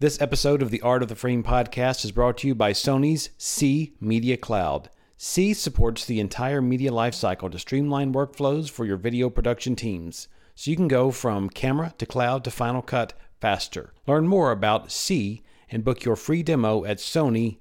[0.00, 3.28] This episode of the Art of the Frame podcast is brought to you by Sony's
[3.36, 4.88] Ci Media Cloud.
[5.18, 10.70] Ci supports the entire media lifecycle to streamline workflows for your video production teams, so
[10.70, 13.92] you can go from camera to cloud to Final Cut faster.
[14.06, 17.58] Learn more about Ci and book your free demo at sonymcs.com.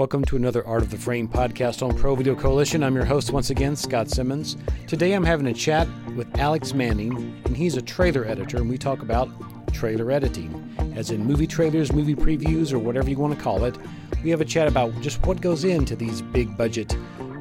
[0.00, 2.82] Welcome to another Art of the Frame podcast on Pro Video Coalition.
[2.82, 4.56] I'm your host once again, Scott Simmons.
[4.86, 5.86] Today I'm having a chat
[6.16, 9.28] with Alex Manning, and he's a trailer editor, and we talk about
[9.74, 13.76] trailer editing, as in movie trailers, movie previews, or whatever you want to call it.
[14.24, 16.96] We have a chat about just what goes into these big budget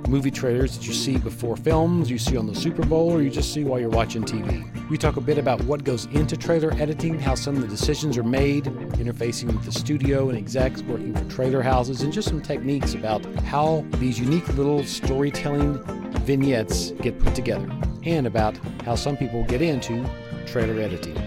[0.08, 3.30] movie trailers that you see before films, you see on the Super Bowl, or you
[3.30, 4.66] just see while you're watching TV.
[4.89, 8.17] We talk a bit about what goes into trailer editing, how some of the decisions
[8.17, 12.41] are made, interfacing with the studio and execs working for trailer houses, and just some
[12.41, 15.81] techniques about how these unique little storytelling
[16.22, 17.70] vignettes get put together,
[18.03, 20.08] and about how some people get into
[20.45, 21.17] trailer editing.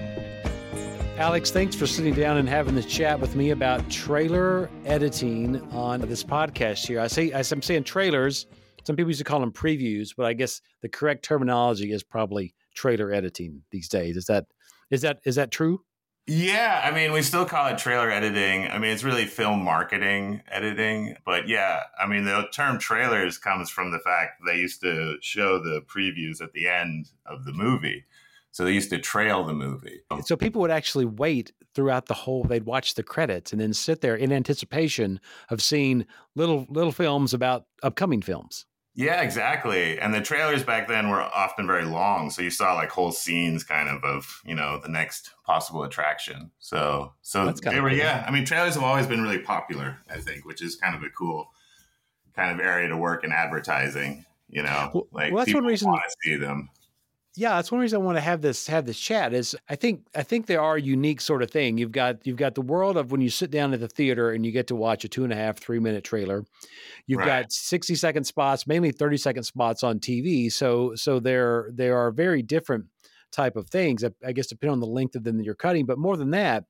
[1.18, 6.00] Alex, thanks for sitting down and having this chat with me about trailer editing on
[6.00, 6.98] this podcast here.
[6.98, 8.46] I say I'm saying trailers,
[8.84, 12.54] some people used to call them previews, but I guess the correct terminology is probably
[12.74, 14.16] trailer editing these days.
[14.16, 14.46] Is that
[14.90, 15.82] is that is that true?
[16.26, 18.68] Yeah, I mean, we still call it trailer editing.
[18.68, 21.16] I mean, it's really film marketing editing.
[21.26, 25.58] But yeah, I mean, the term trailers comes from the fact they used to show
[25.58, 28.04] the previews at the end of the movie.
[28.52, 30.02] So they used to trail the movie.
[30.24, 32.44] So people would actually wait throughout the whole.
[32.44, 37.34] They'd watch the credits and then sit there in anticipation of seeing little little films
[37.34, 38.66] about upcoming films.
[38.94, 39.98] Yeah, exactly.
[39.98, 43.64] And the trailers back then were often very long, so you saw like whole scenes,
[43.64, 46.50] kind of of you know the next possible attraction.
[46.58, 47.88] So, so they were.
[47.88, 47.98] Cool.
[47.98, 49.98] Yeah, I mean, trailers have always been really popular.
[50.10, 51.48] I think, which is kind of a cool
[52.36, 54.26] kind of area to work in advertising.
[54.48, 56.68] You know, well, like well, that's one reason want to see them
[57.34, 59.32] yeah, that's one reason I want to have this have this chat.
[59.32, 61.78] Is I think I think they are a unique sort of thing.
[61.78, 64.44] You've got you've got the world of when you sit down at the theater and
[64.44, 66.44] you get to watch a two and a half three minute trailer.
[67.06, 67.42] You've right.
[67.42, 70.52] got sixty second spots, mainly thirty second spots on TV.
[70.52, 72.84] So so they're they are very different
[73.30, 74.04] type of things.
[74.04, 76.32] I, I guess depending on the length of them that you're cutting, but more than
[76.32, 76.64] that,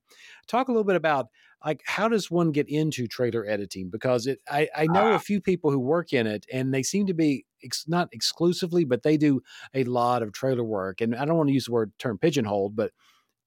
[0.46, 1.26] talk a little bit about
[1.64, 5.18] like how does one get into trailer editing because it I, I know uh, a
[5.18, 9.02] few people who work in it and they seem to be ex- not exclusively, but
[9.02, 9.40] they do
[9.74, 11.00] a lot of trailer work.
[11.00, 12.92] And I don't want to use the word term pigeonholed, but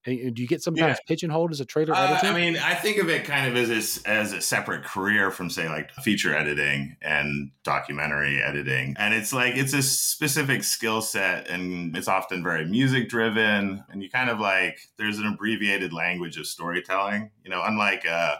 [0.06, 1.08] do you get sometimes yeah.
[1.08, 2.28] pigeonholed as a trailer uh, editor?
[2.28, 5.50] I mean, I think of it kind of as a, as a separate career from
[5.50, 8.96] say like feature editing and documentary editing.
[9.00, 14.04] And it's like it's a specific skill set and it's often very music driven and
[14.04, 18.36] you kind of like there's an abbreviated language of storytelling, you know, unlike uh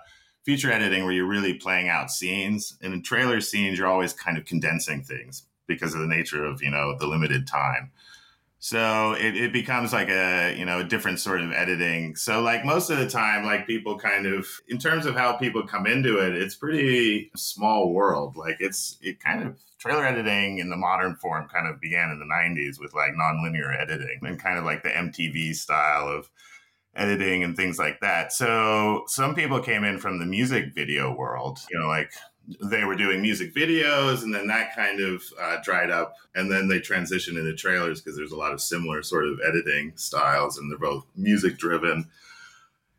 [0.46, 4.38] feature editing where you're really playing out scenes and in trailer scenes you're always kind
[4.38, 7.92] of condensing things because of the nature of you know the limited time
[8.60, 12.16] so it, it becomes like a you know different sort of editing.
[12.16, 15.68] So like most of the time like people kind of in terms of how people
[15.68, 18.36] come into it it's pretty small world.
[18.36, 22.20] Like it's it kind of trailer editing in the modern form kind of began in
[22.20, 26.30] the 90s with like nonlinear editing and kind of like the mtv style of
[26.96, 28.32] editing and things like that.
[28.32, 32.12] So some people came in from the music video world you know like
[32.62, 36.16] they were doing music videos and then that kind of uh, dried up.
[36.36, 39.94] And then they transitioned into trailers because there's a lot of similar sort of editing
[39.96, 42.06] styles and they're both music driven.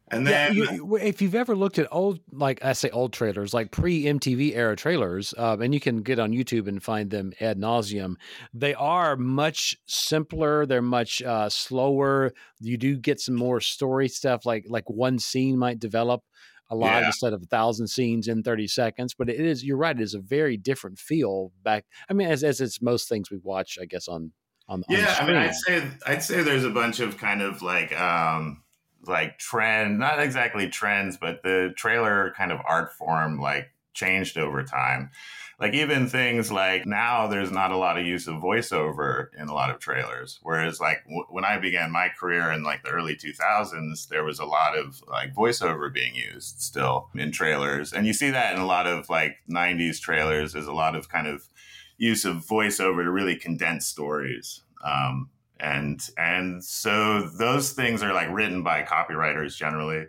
[0.08, 3.52] And then yeah, you, if you've ever looked at old like i say old trailers
[3.52, 7.32] like pre mtv era trailers um, and you can get on youtube and find them
[7.40, 8.14] ad nauseum
[8.54, 12.32] they are much simpler they're much uh, slower.
[12.60, 16.22] You do get some more story stuff like like one scene might develop
[16.68, 17.06] a lot yeah.
[17.06, 19.14] instead of a thousand scenes in 30 seconds.
[19.14, 21.84] But it is, you're right, it is a very different feel back.
[22.08, 24.32] I mean, as, as it's most things we watch, I guess, on,
[24.68, 27.42] on, the yeah, on I mean, I'd say, I'd say there's a bunch of kind
[27.42, 28.62] of like, um,
[29.06, 34.62] like trend, not exactly trends, but the trailer kind of art form like changed over
[34.62, 35.10] time
[35.58, 39.54] like even things like now there's not a lot of use of voiceover in a
[39.54, 40.38] lot of trailers.
[40.42, 44.38] Whereas like w- when i began my career in like the early 2000s there was
[44.38, 47.92] a lot of like voiceover being used still in trailers.
[47.92, 51.08] And you see that in a lot of like 90s trailers there's a lot of
[51.08, 51.48] kind of
[51.96, 54.62] use of voiceover to really condense stories.
[54.84, 60.04] Um, and and so those things are like written by copywriters generally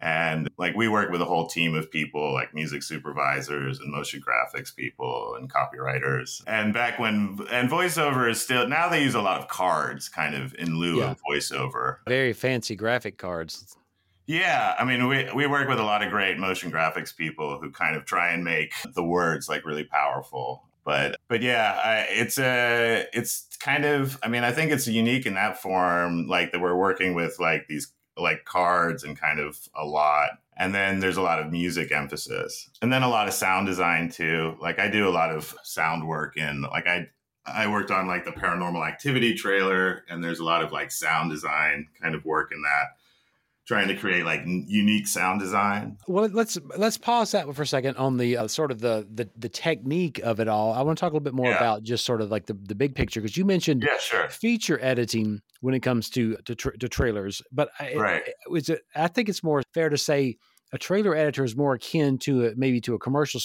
[0.00, 4.20] and like we work with a whole team of people, like music supervisors and motion
[4.20, 6.42] graphics people and copywriters.
[6.46, 10.34] And back when, and voiceover is still, now they use a lot of cards kind
[10.34, 11.10] of in lieu yeah.
[11.12, 11.96] of voiceover.
[12.06, 13.76] Very fancy graphic cards.
[14.26, 17.70] Yeah, I mean, we, we work with a lot of great motion graphics people who
[17.70, 20.64] kind of try and make the words like really powerful.
[20.84, 25.26] But but yeah, I, it's a it's kind of I mean I think it's unique
[25.26, 29.58] in that form, like that we're working with like these like cards and kind of
[29.74, 30.30] a lot.
[30.56, 32.68] And then there's a lot of music emphasis.
[32.82, 34.56] And then a lot of sound design too.
[34.60, 37.08] Like I do a lot of sound work in like I
[37.46, 41.30] I worked on like the paranormal activity trailer and there's a lot of like sound
[41.30, 42.96] design kind of work in that
[43.68, 45.98] trying to create like unique sound design.
[46.08, 49.28] Well, let's let's pause that for a second on the uh, sort of the, the
[49.36, 50.72] the technique of it all.
[50.72, 51.58] I want to talk a little bit more yeah.
[51.58, 54.28] about just sort of like the, the big picture because you mentioned yeah, sure.
[54.30, 58.22] feature editing when it comes to to, tra- to trailers, but right.
[58.50, 60.38] It, it, I think it's more fair to say
[60.72, 63.40] a trailer editor is more akin to a, maybe to a commercial,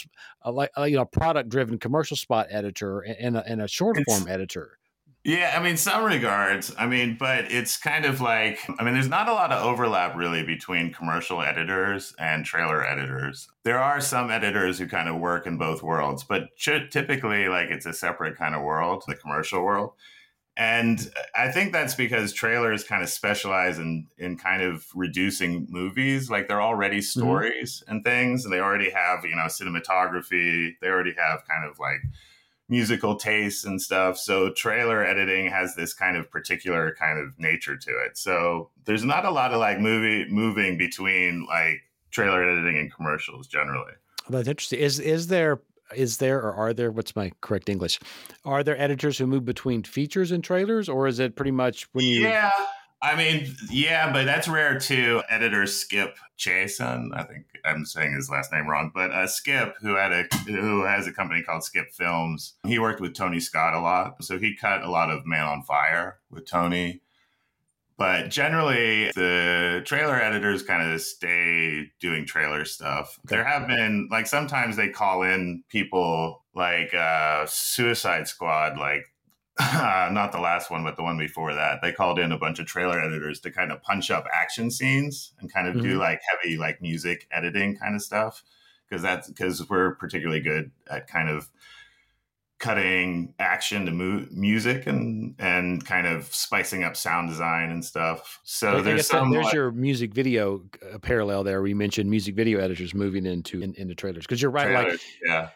[0.45, 4.27] like uh, you know, product driven commercial spot editor and a, and a short form
[4.27, 4.77] editor.
[5.25, 6.73] Yeah, I mean, some regards.
[6.77, 10.17] I mean, but it's kind of like, I mean, there's not a lot of overlap
[10.17, 13.47] really between commercial editors and trailer editors.
[13.63, 17.85] There are some editors who kind of work in both worlds, but typically, like, it's
[17.85, 19.93] a separate kind of world, the commercial world.
[20.55, 26.29] And I think that's because trailers kind of specialize in in kind of reducing movies.
[26.29, 27.21] Like they're already mm-hmm.
[27.21, 27.91] stories mm-hmm.
[27.91, 30.73] and things, and they already have, you know, cinematography.
[30.79, 32.01] They already have kind of like
[32.69, 34.17] musical tastes and stuff.
[34.17, 38.17] So trailer editing has this kind of particular kind of nature to it.
[38.17, 41.81] So there's not a lot of like movie moving between like
[42.11, 43.93] trailer editing and commercials generally.
[44.29, 44.79] That's interesting.
[44.79, 45.61] Is is there
[45.95, 47.99] is there or are there what's my correct English?
[48.45, 52.05] Are there editors who move between features and trailers or is it pretty much when
[52.05, 52.51] you Yeah.
[53.03, 55.21] I mean, yeah, but that's rare too.
[55.29, 59.95] Editor Skip Chaisson, I think I'm saying his last name wrong, but uh, Skip, who
[59.95, 63.81] had a who has a company called Skip Films, he worked with Tony Scott a
[63.81, 67.01] lot, so he cut a lot of Man on Fire with Tony.
[67.97, 73.19] But generally, the trailer editors kind of stay doing trailer stuff.
[73.25, 73.35] Okay.
[73.35, 79.03] There have been like sometimes they call in people like uh, Suicide Squad, like
[79.59, 81.79] not the last one, but the one before that.
[81.81, 85.33] They called in a bunch of trailer editors to kind of punch up action scenes
[85.39, 85.83] and kind of mm-hmm.
[85.83, 88.43] do like heavy like music editing kind of stuff
[88.89, 91.49] because that's because we're particularly good at kind of
[92.63, 98.39] cutting action to mu- music and and kind of spicing up sound design and stuff.
[98.43, 100.63] So I there's some there's like, your music video
[100.93, 101.61] uh, parallel there.
[101.61, 104.67] We mentioned music video editors moving into in, into trailers because you're right.
[104.67, 105.49] Trailers, like yeah,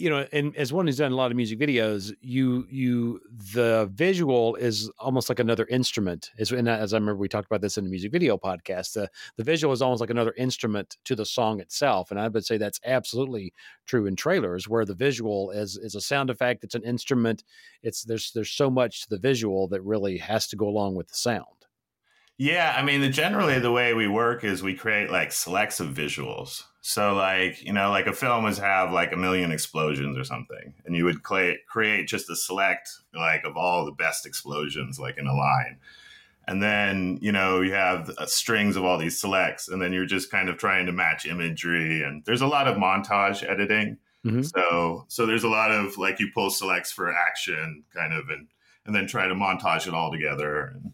[0.00, 3.20] you know, and as one who's done a lot of music videos, you you
[3.52, 6.30] the visual is almost like another instrument.
[6.38, 8.94] As and as I remember, we talked about this in the music video podcast.
[8.94, 12.46] The the visual is almost like another instrument to the song itself, and I would
[12.46, 13.52] say that's absolutely
[13.86, 16.64] true in trailers, where the visual is is a sound effect.
[16.64, 17.44] It's an instrument.
[17.82, 21.08] It's there's there's so much to the visual that really has to go along with
[21.08, 21.66] the sound.
[22.38, 25.88] Yeah, I mean, the, generally the way we work is we create like selects of
[25.88, 26.64] visuals.
[26.82, 30.74] So, like you know, like a film would have like a million explosions or something,
[30.86, 35.18] and you would cl- create just a select like of all the best explosions, like
[35.18, 35.78] in a line.
[36.48, 40.06] And then you know you have uh, strings of all these selects, and then you're
[40.06, 42.02] just kind of trying to match imagery.
[42.02, 43.98] And there's a lot of montage editing.
[44.24, 44.42] Mm-hmm.
[44.42, 48.48] So, so there's a lot of like you pull selects for action, kind of, and
[48.86, 50.72] and then try to montage it all together.
[50.74, 50.92] And,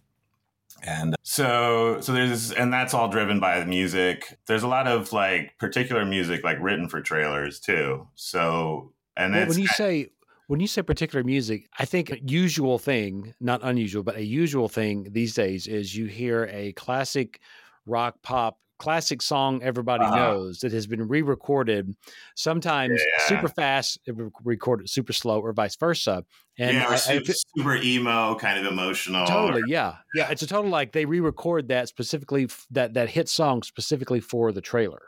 [0.83, 4.39] and uh, so, so there's, and that's all driven by the music.
[4.47, 8.09] There's a lot of like particular music, like written for trailers too.
[8.15, 10.11] So, and well, when you say,
[10.47, 14.69] when you say particular music, I think a usual thing, not unusual, but a usual
[14.69, 17.41] thing these days is you hear a classic
[17.87, 20.17] rock pop classic song everybody uh-huh.
[20.17, 21.95] knows that has been re-recorded
[22.35, 23.27] sometimes yeah.
[23.27, 23.99] super fast
[24.45, 26.25] recorded super slow or vice versa
[26.59, 30.43] and yeah, I, super, I, super, emo kind of emotional totally or, yeah yeah it's
[30.43, 35.03] a total like they re-record that specifically that that hit song specifically for the trailer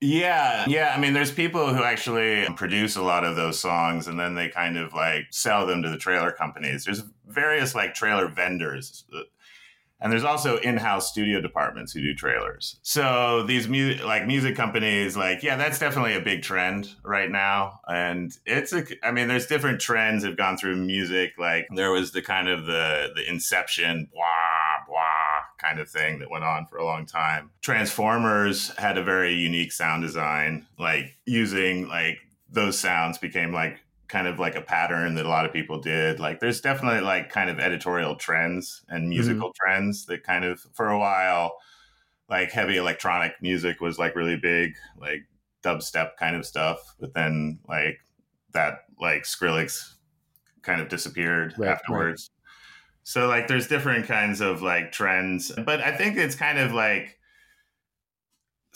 [0.00, 0.92] yeah, yeah.
[0.96, 4.48] I mean, there's people who actually produce a lot of those songs and then they
[4.48, 6.84] kind of like sell them to the trailer companies.
[6.84, 9.04] There's various like trailer vendors
[10.00, 12.78] and there's also in-house studio departments who do trailers.
[12.82, 17.80] So these mu- like music companies, like yeah, that's definitely a big trend right now.
[17.86, 21.32] And it's a, I mean, there's different trends have gone through music.
[21.38, 26.30] Like there was the kind of the the Inception blah blah kind of thing that
[26.30, 27.50] went on for a long time.
[27.62, 32.18] Transformers had a very unique sound design, like using like
[32.50, 33.78] those sounds became like
[34.08, 36.18] kind of like a pattern that a lot of people did.
[36.18, 39.10] Like there's definitely like kind of editorial trends and mm-hmm.
[39.10, 39.70] musical mm-hmm.
[39.70, 41.54] trends that kind of for a while
[42.28, 45.26] like heavy electronic music was like really big, like
[45.62, 47.98] dubstep kind of stuff, but then like
[48.52, 49.94] that like Skrillex
[50.62, 52.30] kind of disappeared right, afterwards.
[52.30, 53.02] Right.
[53.04, 57.17] So like there's different kinds of like trends, but I think it's kind of like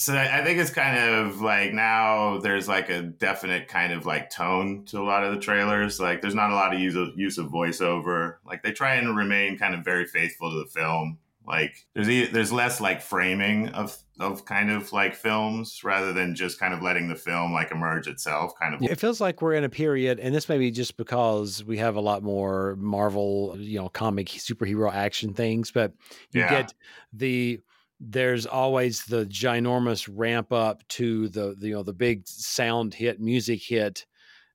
[0.02, 4.30] so I think it's kind of like now there's like a definite kind of like
[4.30, 6.00] tone to a lot of the trailers.
[6.00, 8.36] Like there's not a lot of use of, use of voiceover.
[8.44, 11.18] Like they try and remain kind of very faithful to the film.
[11.46, 16.58] Like there's there's less like framing of of kind of like films rather than just
[16.58, 18.54] kind of letting the film like emerge itself.
[18.60, 18.82] Kind of.
[18.82, 21.94] It feels like we're in a period, and this may be just because we have
[21.94, 25.92] a lot more Marvel, you know, comic superhero action things, but
[26.32, 26.50] you yeah.
[26.50, 26.74] get
[27.12, 27.60] the
[28.04, 33.20] there's always the ginormous ramp up to the, the you know the big sound hit,
[33.20, 34.06] music hit,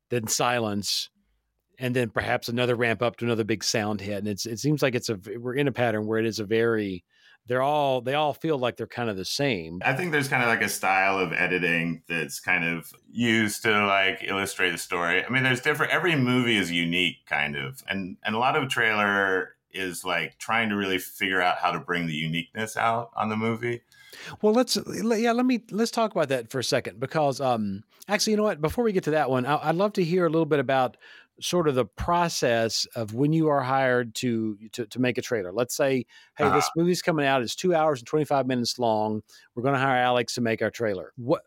[0.10, 1.10] then silence,
[1.80, 4.18] and then perhaps another ramp up to another big sound hit.
[4.18, 6.46] And it's it seems like it's a we're in a pattern where it is a
[6.46, 7.06] very
[7.48, 9.80] they're all they all feel like they're kind of the same.
[9.86, 13.86] I think there's kind of like a style of editing that's kind of used to
[13.86, 15.24] like illustrate the story.
[15.24, 17.82] I mean, there's different every movie is unique kind of.
[17.88, 21.80] And and a lot of trailer is like trying to really figure out how to
[21.80, 23.82] bring the uniqueness out on the movie.
[24.42, 28.32] Well, let's yeah, let me let's talk about that for a second because um actually,
[28.32, 28.62] you know what?
[28.62, 30.98] Before we get to that one, I, would love to hear a little bit about
[31.40, 35.52] sort of the process of when you are hired to to, to make a trailer.
[35.52, 36.06] Let's say,
[36.38, 36.56] hey, uh-huh.
[36.56, 37.42] this movie's coming out.
[37.42, 39.22] It's two hours and twenty five minutes long.
[39.56, 41.14] We're going to hire Alex to make our trailer.
[41.18, 41.44] What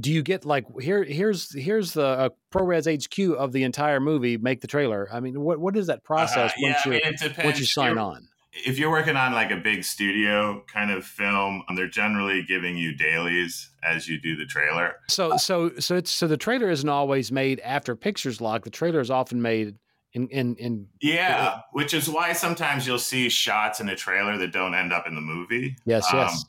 [0.00, 4.36] do you get like here here's here's the uh, ProRes HQ of the entire movie
[4.36, 5.08] make the trailer.
[5.12, 6.06] I mean what what is that uh-huh.
[6.06, 8.28] process uh, yeah, once you I mean, once you sign on?
[8.52, 12.94] if you're working on like a big studio kind of film they're generally giving you
[12.94, 14.96] dailies as you do the trailer.
[15.08, 18.64] So so so it's so the trailer isn't always made after pictures lock.
[18.64, 19.76] The trailer is often made
[20.12, 24.36] in in, in yeah uh, which is why sometimes you'll see shots in a trailer
[24.38, 25.76] that don't end up in the movie.
[25.86, 26.44] Yes um, yes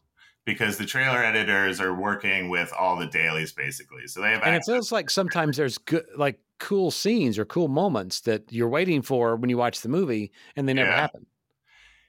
[0.45, 4.07] because the trailer editors are working with all the dailies basically.
[4.07, 7.67] So they have And it feels like sometimes there's good like cool scenes or cool
[7.67, 11.01] moments that you're waiting for when you watch the movie and they never yeah.
[11.01, 11.25] happen.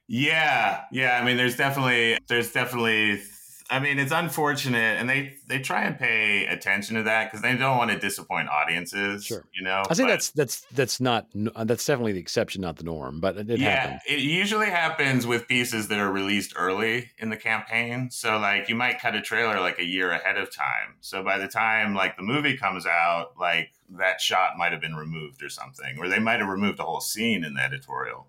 [0.07, 0.83] Yeah.
[0.93, 3.23] Yeah, I mean there's definitely there's definitely
[3.71, 7.57] I mean, it's unfortunate, and they they try and pay attention to that because they
[7.57, 9.25] don't want to disappoint audiences.
[9.25, 9.83] Sure, you know.
[9.89, 13.21] I think that's that's that's not uh, that's definitely the exception, not the norm.
[13.21, 14.03] But it, yeah, happens.
[14.07, 18.11] it usually happens with pieces that are released early in the campaign.
[18.11, 20.97] So, like, you might cut a trailer like a year ahead of time.
[21.01, 24.97] So by the time like the movie comes out, like that shot might have been
[24.97, 28.27] removed or something, or they might have removed a whole scene in the editorial.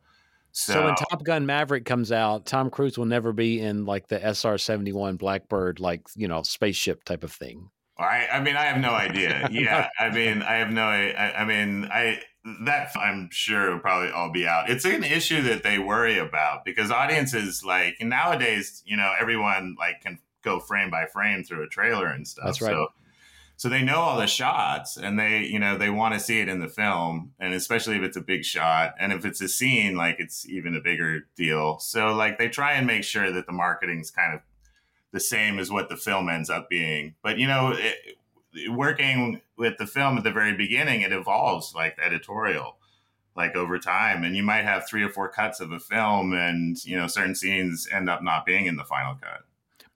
[0.58, 4.08] So, so, when Top Gun Maverick comes out, Tom Cruise will never be in like
[4.08, 7.70] the SR seventy one Blackbird, like you know, spaceship type of thing.
[7.98, 9.50] I, I mean, I have no idea.
[9.52, 10.84] Yeah, I mean, I have no.
[10.84, 12.22] I, I mean, I
[12.64, 14.70] that I'm sure will probably all be out.
[14.70, 20.00] It's an issue that they worry about because audiences like nowadays, you know, everyone like
[20.04, 22.46] can go frame by frame through a trailer and stuff.
[22.46, 22.72] That's right.
[22.72, 22.88] So
[23.58, 26.50] so they know all the shots and they you know they want to see it
[26.50, 29.96] in the film and especially if it's a big shot and if it's a scene
[29.96, 31.80] like it's even a bigger deal.
[31.80, 34.42] So like they try and make sure that the marketing's kind of
[35.12, 37.16] the same as what the film ends up being.
[37.24, 41.98] But you know it, working with the film at the very beginning it evolves like
[42.04, 42.78] editorial
[43.36, 44.24] like over time.
[44.24, 47.36] And you might have three or four cuts of a film and you know certain
[47.36, 49.44] scenes end up not being in the final cut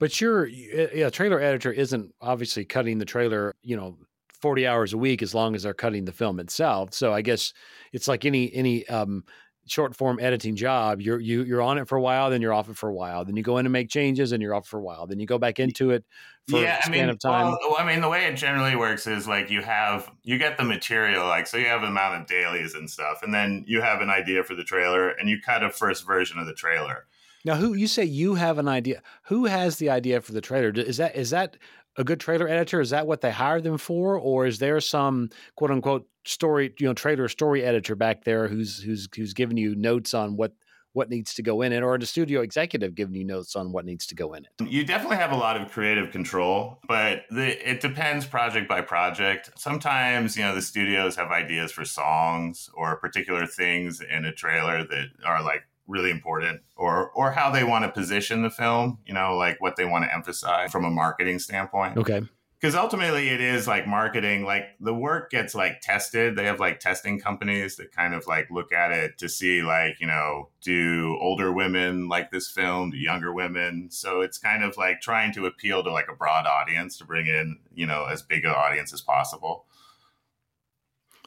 [0.00, 3.96] but your yeah, trailer editor isn't obviously cutting the trailer, you know,
[4.40, 6.94] 40 hours a week as long as they're cutting the film itself.
[6.94, 7.52] So I guess
[7.92, 9.24] it's like any any um,
[9.66, 11.02] short form editing job.
[11.02, 13.26] You're you you're on it for a while, then you're off it for a while.
[13.26, 15.06] Then you go in and make changes, and you're off for a while.
[15.06, 16.02] Then you go back into it
[16.48, 17.56] for yeah, a span I mean, of time.
[17.60, 20.64] Well, I mean, the way it generally works is like you have you get the
[20.64, 24.00] material, like so you have an amount of dailies and stuff, and then you have
[24.00, 27.06] an idea for the trailer, and you cut a first version of the trailer.
[27.44, 29.02] Now, who you say you have an idea?
[29.24, 30.70] Who has the idea for the trailer?
[30.70, 31.56] Is that is that
[31.96, 32.80] a good trailer editor?
[32.80, 36.86] Is that what they hired them for, or is there some quote unquote story, you
[36.86, 40.52] know, trailer story editor back there who's who's who's giving you notes on what
[40.92, 43.84] what needs to go in it, or a studio executive giving you notes on what
[43.84, 44.50] needs to go in it?
[44.60, 48.80] Mm, you definitely have a lot of creative control, but the, it depends project by
[48.80, 49.50] project.
[49.56, 54.84] Sometimes, you know, the studios have ideas for songs or particular things in a trailer
[54.84, 59.12] that are like really important or or how they want to position the film you
[59.12, 61.96] know like what they want to emphasize from a marketing standpoint.
[61.96, 62.22] Okay.
[62.60, 66.36] Because ultimately it is like marketing like the work gets like tested.
[66.36, 69.98] They have like testing companies that kind of like look at it to see like
[69.98, 72.90] you know do older women like this film?
[72.90, 73.88] Do younger women?
[73.90, 77.26] So it's kind of like trying to appeal to like a broad audience to bring
[77.26, 79.64] in you know as big an audience as possible.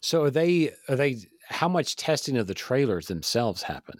[0.01, 1.17] So are they are they
[1.49, 3.99] how much testing of the trailers themselves happen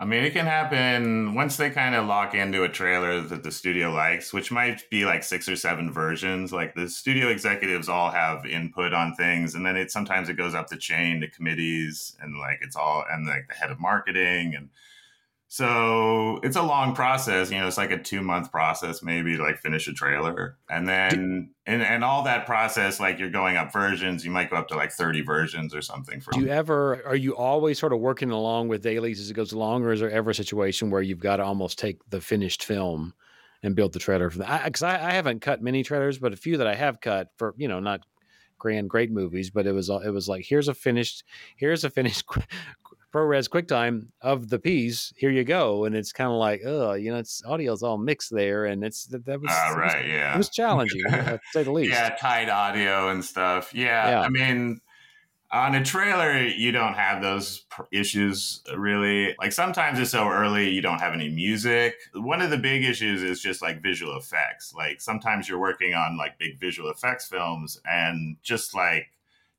[0.00, 3.50] I mean, it can happen once they kind of lock into a trailer that the
[3.50, 6.52] studio likes, which might be like six or seven versions.
[6.52, 10.54] Like the studio executives all have input on things, and then it sometimes it goes
[10.54, 14.54] up the chain to committees, and like it's all and like the head of marketing,
[14.54, 14.68] and
[15.50, 19.42] So it's a long process, you know, it's like a two month process, maybe to
[19.42, 20.58] like finish a trailer.
[20.68, 24.56] And then, and, and all that process, like you're going up versions, you might go
[24.56, 26.20] up to like 30 versions or something.
[26.20, 29.34] For Do you ever, are you always sort of working along with dailies as it
[29.34, 32.20] goes along, or is there ever a situation where you've got to almost take the
[32.20, 33.14] finished film
[33.62, 34.64] and build the trailer for that?
[34.66, 37.28] Because I, I, I haven't cut many trailers, but a few that I have cut
[37.38, 38.02] for, you know, not
[38.58, 41.22] grand great movies but it was it was like here's a finished
[41.54, 42.26] here's a finished
[43.12, 45.12] ProRes QuickTime of the piece.
[45.16, 48.30] Here you go, and it's kind of like, oh, you know, it's audio's all mixed
[48.30, 51.62] there, and it's that, that was uh, right, was, yeah, it was challenging to say
[51.62, 51.92] the least.
[51.92, 53.72] Yeah, tight audio and stuff.
[53.74, 54.80] Yeah, yeah, I mean,
[55.50, 59.34] on a trailer, you don't have those issues really.
[59.38, 61.94] Like sometimes it's so early, you don't have any music.
[62.12, 64.74] One of the big issues is just like visual effects.
[64.76, 69.06] Like sometimes you're working on like big visual effects films, and just like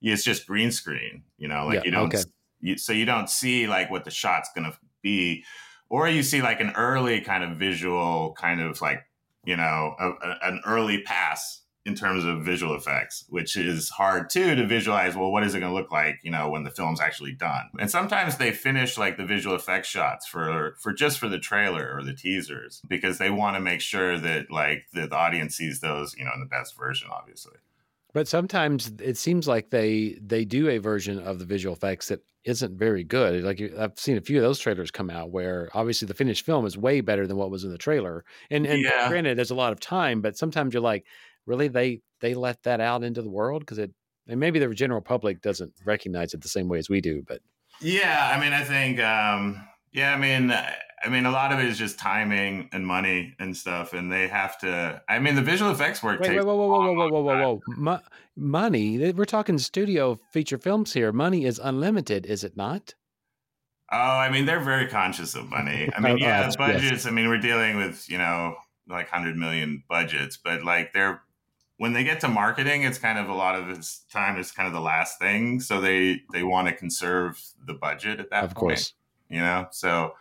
[0.03, 1.23] it's just green screen.
[1.39, 2.13] You know, like yeah, you don't.
[2.13, 2.23] Okay
[2.61, 5.43] you, so you don't see like what the shot's going to be,
[5.89, 9.03] or you see like an early kind of visual, kind of like
[9.45, 14.29] you know a, a, an early pass in terms of visual effects, which is hard
[14.29, 15.15] too to visualize.
[15.15, 17.69] Well, what is it going to look like, you know, when the film's actually done?
[17.79, 21.91] And sometimes they finish like the visual effects shots for for just for the trailer
[21.95, 26.15] or the teasers because they want to make sure that like the audience sees those,
[26.17, 27.57] you know, in the best version, obviously.
[28.13, 32.21] But sometimes it seems like they they do a version of the visual effects that
[32.43, 33.43] isn't very good.
[33.43, 36.65] Like I've seen a few of those trailers come out where obviously the finished film
[36.65, 38.25] is way better than what was in the trailer.
[38.49, 39.07] And and yeah.
[39.09, 41.05] granted, there's a lot of time, but sometimes you're like,
[41.45, 43.91] really, they they let that out into the world because it
[44.27, 47.23] and maybe the general public doesn't recognize it the same way as we do.
[47.27, 47.41] But
[47.79, 50.51] yeah, I mean, I think um, yeah, I mean.
[50.51, 54.11] I I mean, a lot of it is just timing and money and stuff, and
[54.11, 55.01] they have to.
[55.07, 56.19] I mean, the visual effects work.
[56.19, 58.01] Wait, wait, whoa, whoa, whoa, whoa, whoa, whoa, whoa, Mo-
[58.35, 59.11] money.
[59.13, 61.11] We're talking studio feature films here.
[61.11, 62.95] Money is unlimited, is it not?
[63.91, 65.89] Oh, I mean, they're very conscious of money.
[65.95, 66.83] I mean, oh, yeah, oh, budgets.
[66.83, 67.05] Yes.
[67.05, 68.55] I mean, we're dealing with you know
[68.87, 71.21] like hundred million budgets, but like they're
[71.77, 74.67] when they get to marketing, it's kind of a lot of its time is kind
[74.67, 78.43] of the last thing, so they they want to conserve the budget at that.
[78.43, 78.93] Of point, course,
[79.29, 80.13] you know so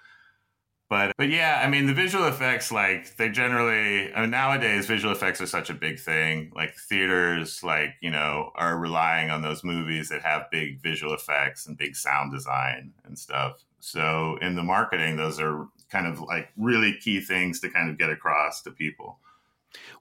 [0.89, 5.13] but but yeah, I mean the visual effects like they generally I mean nowadays visual
[5.13, 6.51] effects are such a big thing.
[6.55, 11.67] Like theaters like, you know, are relying on those movies that have big visual effects
[11.67, 13.65] and big sound design and stuff.
[13.81, 17.99] So in the marketing those are kind of like really key things to kind of
[17.99, 19.19] get across to people.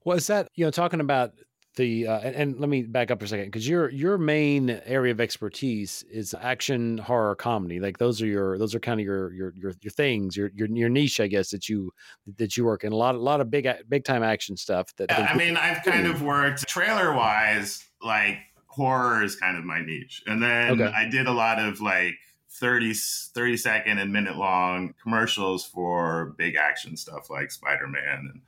[0.06, 1.34] Well, is that you know talking about
[1.78, 4.70] the uh, and, and, let me back up for a second because your your main
[4.86, 9.06] area of expertise is action horror comedy like those are your those are kind of
[9.06, 11.92] your your your, your things your, your your niche i guess that you
[12.38, 15.10] that you work in a lot a lot of big big time action stuff that
[15.10, 19.80] yeah, I, mean i've kind of worked trailer wise like horror is kind of my
[19.80, 20.94] niche and then okay.
[20.94, 22.16] i did a lot of like
[22.50, 28.42] 30 30 second and minute long commercials for big action stuff like spider-man and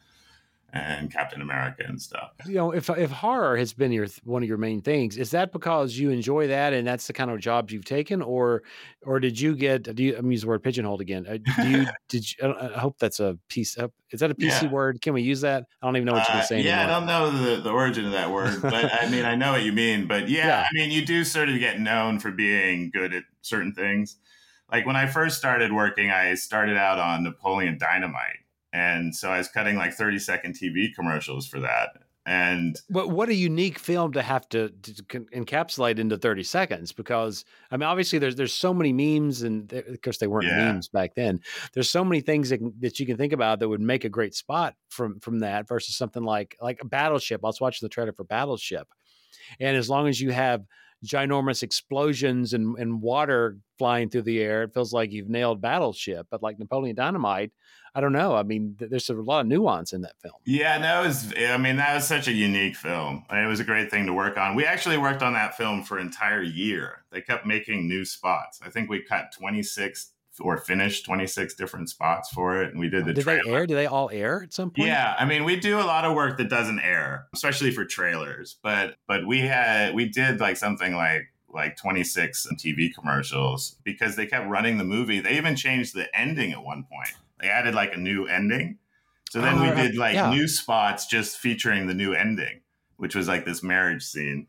[0.74, 2.32] and Captain America and stuff.
[2.46, 5.52] You know, if if horror has been your one of your main things, is that
[5.52, 8.64] because you enjoy that and that's the kind of jobs you've taken, or
[9.06, 9.84] or did you get?
[9.96, 11.26] Do you I'm use the word pigeonholed again?
[11.28, 12.32] Uh, do you did?
[12.32, 13.78] You, I hope that's a piece.
[13.78, 13.92] Up.
[14.12, 14.70] Is that a PC yeah.
[14.70, 15.02] word?
[15.02, 15.66] Can we use that?
[15.82, 16.66] I don't even know what you're uh, saying.
[16.66, 16.96] Yeah, anymore.
[16.96, 19.64] I don't know the, the origin of that word, but I mean I know what
[19.64, 20.08] you mean.
[20.08, 23.24] But yeah, yeah, I mean you do sort of get known for being good at
[23.42, 24.18] certain things.
[24.72, 28.38] Like when I first started working, I started out on Napoleon Dynamite
[28.74, 31.90] and so I was cutting like 30 second TV commercials for that.
[32.26, 34.94] And but what a unique film to have to, to
[35.34, 40.00] encapsulate into 30 seconds because I mean obviously there's there's so many memes and of
[40.04, 40.72] course they weren't yeah.
[40.72, 41.40] memes back then.
[41.74, 44.36] There's so many things that, that you can think about that would make a great
[44.36, 47.42] spot from from that versus something like like a Battleship.
[47.44, 48.88] I was watching the trailer for Battleship,
[49.60, 50.66] and as long as you have
[51.06, 56.28] ginormous explosions and, and water flying through the air, it feels like you've nailed Battleship.
[56.30, 57.52] But like Napoleon Dynamite,
[57.96, 58.36] I don't know.
[58.36, 60.36] I mean, th- there's a lot of nuance in that film.
[60.46, 61.34] Yeah, that was.
[61.38, 63.26] I mean, that was such a unique film.
[63.30, 64.56] I mean, it was a great thing to work on.
[64.56, 67.04] We actually worked on that film for an entire year.
[67.12, 68.60] They kept making new spots.
[68.64, 73.06] I think we cut 26 or finished 26 different spots for it and we did
[73.06, 73.44] the did trailer.
[73.44, 75.84] they air do they all air at some point yeah i mean we do a
[75.84, 80.40] lot of work that doesn't air especially for trailers but but we had we did
[80.40, 81.24] like something like
[81.54, 85.20] like 26 TV commercials because they kept running the movie.
[85.20, 87.16] They even changed the ending at one point.
[87.40, 88.78] They added like a new ending.
[89.30, 90.32] So then oh, we did like yeah.
[90.32, 92.62] new spots just featuring the new ending,
[92.98, 94.48] which was like this marriage scene.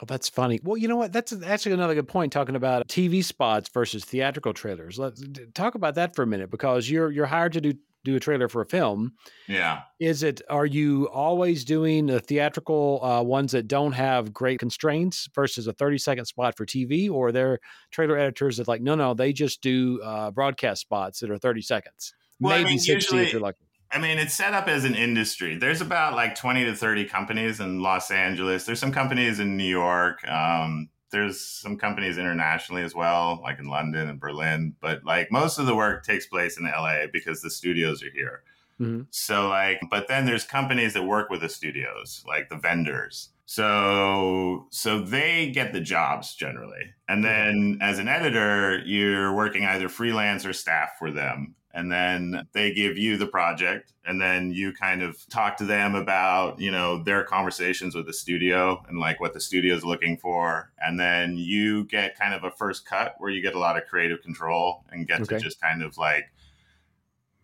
[0.00, 0.60] Oh, that's funny.
[0.62, 1.12] Well, you know what?
[1.12, 4.98] That's actually another good point talking about TV spots versus theatrical trailers.
[4.98, 5.24] Let's
[5.54, 8.48] talk about that for a minute because you're you're hired to do do a trailer
[8.48, 9.14] for a film.
[9.48, 9.82] Yeah.
[9.98, 15.28] Is it, are you always doing the theatrical uh, ones that don't have great constraints
[15.34, 17.10] versus a 30 second spot for TV?
[17.10, 17.58] Or are there
[17.90, 21.62] trailer editors that like, no, no, they just do uh, broadcast spots that are 30
[21.62, 22.14] seconds?
[22.40, 23.64] Well, Maybe I mean, 60 usually, if you're lucky.
[23.90, 25.56] I mean, it's set up as an industry.
[25.56, 28.64] There's about like 20 to 30 companies in Los Angeles.
[28.64, 30.26] There's some companies in New York.
[30.28, 34.74] Um, there's some companies internationally as well, like in London and Berlin.
[34.80, 38.42] But like most of the work takes place in LA because the studios are here.
[38.80, 39.02] Mm-hmm.
[39.10, 43.30] So like, but then there's companies that work with the studios, like the vendors.
[43.46, 46.92] So so they get the jobs generally.
[47.08, 52.46] And then as an editor, you're working either freelance or staff for them and then
[52.52, 56.70] they give you the project and then you kind of talk to them about you
[56.70, 60.72] know their conversations with the studio and like what the studio is looking for.
[60.80, 63.86] And then you get kind of a first cut where you get a lot of
[63.86, 65.36] creative control and get Okay.
[65.38, 66.30] to just kind of like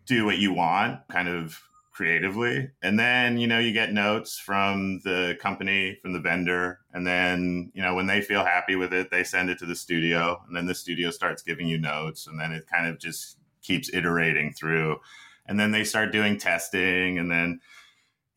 [0.05, 2.69] do what you want kind of creatively.
[2.81, 6.79] And then you know you get notes from the company from the vendor.
[6.93, 9.75] And then you know when they feel happy with it they send it to the
[9.75, 10.41] studio.
[10.47, 12.27] And then the studio starts giving you notes.
[12.27, 14.97] And then it kind of just keeps iterating through.
[15.45, 17.59] And then they start doing testing and then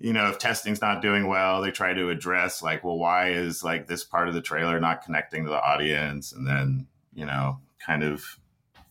[0.01, 3.63] you know if testing's not doing well they try to address like well why is
[3.63, 6.33] like this part of the trailer not connecting to the audience?
[6.33, 8.39] And then you know kind of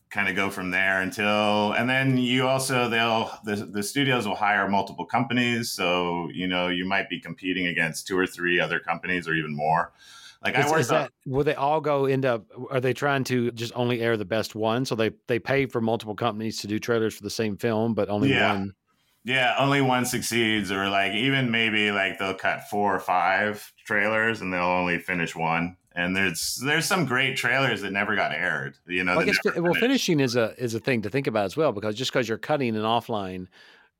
[0.10, 4.36] kind of go from there until and then you also they'll the, the studios will
[4.36, 5.72] hire multiple companies.
[5.72, 9.56] So you know you might be competing against two or three other companies or even
[9.56, 9.91] more
[10.44, 12.46] like Is, i worked is that will they all go end up?
[12.70, 14.86] Are they trying to just only air the best one?
[14.86, 18.10] So they they pay for multiple companies to do trailers for the same film, but
[18.10, 18.30] only Yeah.
[18.30, 18.74] one.
[19.26, 24.42] Yeah, only one succeeds, or like even maybe like they'll cut four or five trailers
[24.42, 25.78] and they'll only finish one.
[25.94, 28.78] And there's there's some great trailers that never got aired.
[28.88, 31.56] You know, Well, guess well, finishing is a is a thing to think about as
[31.56, 33.48] well because just because you're cutting an offline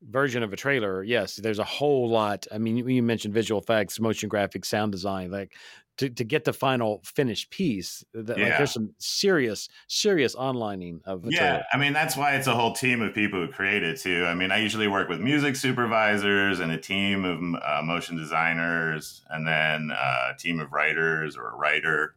[0.02, 2.46] version of a trailer, yes, there's a whole lot.
[2.52, 5.56] I mean, you mentioned visual effects, motion graphics, sound design, like
[5.98, 8.04] to, to get the final finished piece.
[8.12, 8.58] That, like, Yeah.
[8.58, 11.62] there's some serious serious onlining of a Yeah.
[11.72, 14.24] I mean that's why it's a whole team of people who create it too.
[14.26, 19.22] I mean, I usually work with music supervisors and a team of uh, motion designers,
[19.30, 22.14] and then uh, a team of writers or a writer,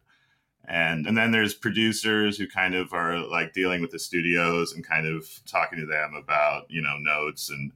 [0.65, 4.85] and and then there's producers who kind of are like dealing with the studios and
[4.85, 7.71] kind of talking to them about you know notes and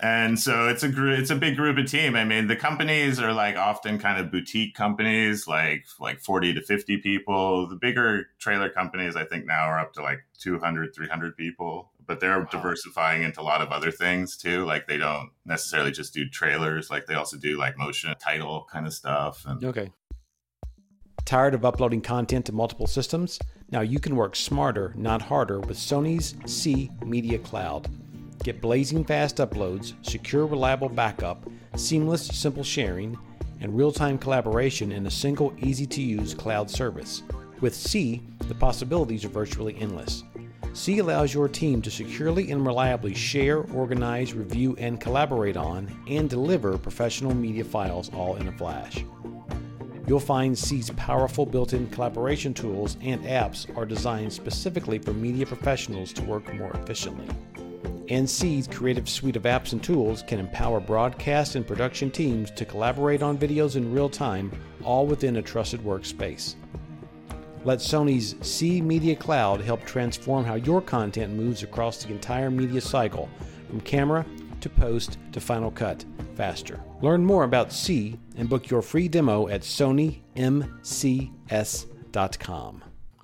[0.00, 3.20] and so it's a group it's a big group of team i mean the companies
[3.20, 8.26] are like often kind of boutique companies like like 40 to 50 people the bigger
[8.38, 12.48] trailer companies i think now are up to like 200 300 people but they're Wow.
[12.50, 16.90] diversifying into a lot of other things too like they don't necessarily just do trailers
[16.90, 19.90] like they also do like motion title kind of stuff and Okay.
[21.24, 23.38] Tired of uploading content to multiple systems?
[23.70, 27.88] Now you can work smarter, not harder, with Sony's Ci Media Cloud.
[28.44, 33.16] Get blazing fast uploads, secure, reliable backup, seamless, simple sharing,
[33.62, 37.22] and real time collaboration in a single, easy to use cloud service.
[37.62, 40.24] With Ci, the possibilities are virtually endless.
[40.74, 46.28] Ci allows your team to securely and reliably share, organize, review, and collaborate on and
[46.28, 49.06] deliver professional media files all in a flash.
[50.06, 55.46] You'll find Ci's powerful built in collaboration tools and apps are designed specifically for media
[55.46, 57.26] professionals to work more efficiently.
[58.08, 62.66] And Ci's creative suite of apps and tools can empower broadcast and production teams to
[62.66, 66.54] collaborate on videos in real time, all within a trusted workspace.
[67.64, 72.82] Let Sony's Ci Media Cloud help transform how your content moves across the entire media
[72.82, 73.30] cycle,
[73.68, 74.26] from camera
[74.60, 76.04] to post to final cut,
[76.36, 76.78] faster.
[77.00, 80.84] Learn more about Ci and book your free demo at sonymcs.com.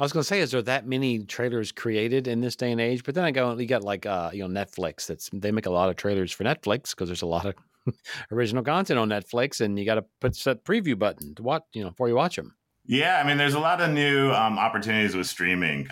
[0.01, 2.81] I was going to say, is there that many trailers created in this day and
[2.81, 3.05] age?
[3.05, 5.07] But then I go, you got like, uh, you know, Netflix.
[5.07, 7.55] That's they make a lot of trailers for Netflix because there's a lot of
[8.33, 11.85] original content on Netflix, and you got to put that preview button to watch, you
[11.85, 12.57] know, before you watch them.
[12.87, 15.87] Yeah, I mean, there's a lot of new um, opportunities with streaming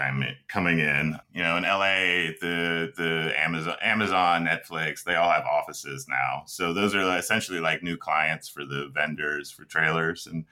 [0.48, 1.18] coming in.
[1.34, 6.44] You know, in LA, the the Amazon, Amazon, Netflix, they all have offices now.
[6.46, 10.46] So those are essentially like new clients for the vendors for trailers, and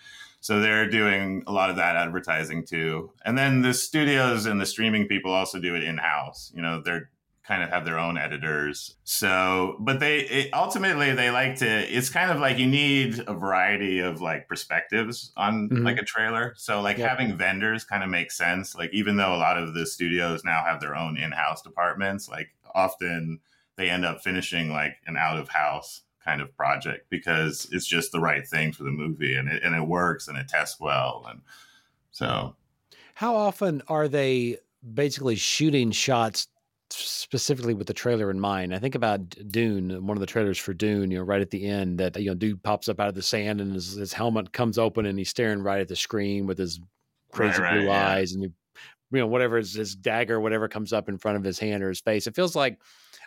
[0.46, 3.10] so they're doing a lot of that advertising too.
[3.24, 6.52] And then the studios and the streaming people also do it in house.
[6.54, 7.10] You know, they're
[7.42, 8.94] kind of have their own editors.
[9.02, 11.66] So, but they it, ultimately they like to.
[11.66, 15.84] It's kind of like you need a variety of like perspectives on Mhm.
[15.84, 16.54] like a trailer.
[16.56, 17.08] So, like Yep.
[17.08, 18.76] having vendors kind of makes sense.
[18.76, 22.50] Like even though a lot of the studios now have their own in-house departments, like
[22.72, 23.40] often
[23.76, 28.46] they end up finishing like an out-of-house kind of project because it's just the right
[28.46, 31.40] thing for the movie and it and it works and it tests well and
[32.10, 32.54] so
[33.14, 34.58] How often are they
[34.94, 36.48] basically shooting shots
[36.90, 38.74] specifically with the trailer in mind.
[38.74, 41.66] I think about Dune, one of the trailers for Dune, you know, right at the
[41.66, 44.52] end that, you know, dude pops up out of the sand and his, his helmet
[44.52, 46.80] comes open and he's staring right at the screen with his
[47.32, 48.08] crazy right, right, blue yeah.
[48.08, 48.52] eyes and you,
[49.10, 51.88] you know, whatever his, his dagger, whatever comes up in front of his hand or
[51.88, 52.26] his face.
[52.26, 52.78] It feels like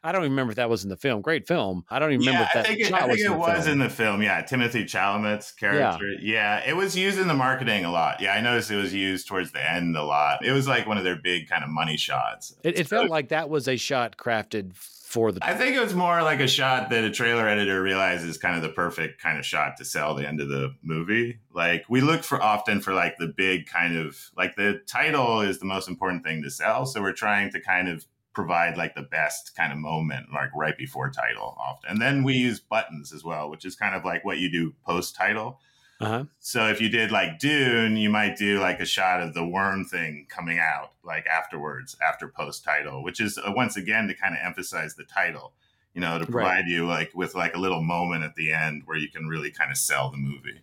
[0.03, 1.21] I don't even remember if that was in the film.
[1.21, 1.85] Great film.
[1.89, 3.37] I don't even yeah, remember if that I think it, I think was, it in,
[3.37, 4.21] was in the film.
[4.21, 6.11] Yeah, Timothée Chalamet's character.
[6.19, 6.59] Yeah.
[6.59, 8.21] yeah, it was used in the marketing a lot.
[8.21, 10.45] Yeah, I noticed it was used towards the end a lot.
[10.45, 12.55] It was like one of their big kind of money shots.
[12.63, 14.75] It, it so, felt like that was a shot crafted
[15.09, 15.43] for the.
[15.43, 18.61] I think it was more like a shot that a trailer editor realizes kind of
[18.61, 21.39] the perfect kind of shot to sell the end of the movie.
[21.51, 25.59] Like we look for often for like the big kind of like the title is
[25.59, 26.85] the most important thing to sell.
[26.85, 30.77] So we're trying to kind of provide like the best kind of moment like right
[30.77, 34.23] before title often and then we use buttons as well which is kind of like
[34.23, 35.59] what you do post title
[35.99, 36.23] uh-huh.
[36.39, 39.83] so if you did like dune you might do like a shot of the worm
[39.83, 44.35] thing coming out like afterwards after post title which is uh, once again to kind
[44.35, 45.53] of emphasize the title
[45.93, 46.67] you know to provide right.
[46.67, 49.71] you like with like a little moment at the end where you can really kind
[49.71, 50.61] of sell the movie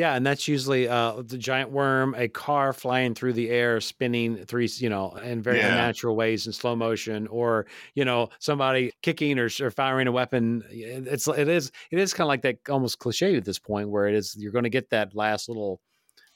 [0.00, 4.46] yeah, and that's usually uh, the giant worm, a car flying through the air, spinning
[4.46, 5.68] three, you know, in very yeah.
[5.68, 10.64] unnatural ways in slow motion, or you know, somebody kicking or, or firing a weapon.
[10.70, 14.08] It's it is it is kind of like that almost cliche at this point, where
[14.08, 15.82] it is you're going to get that last little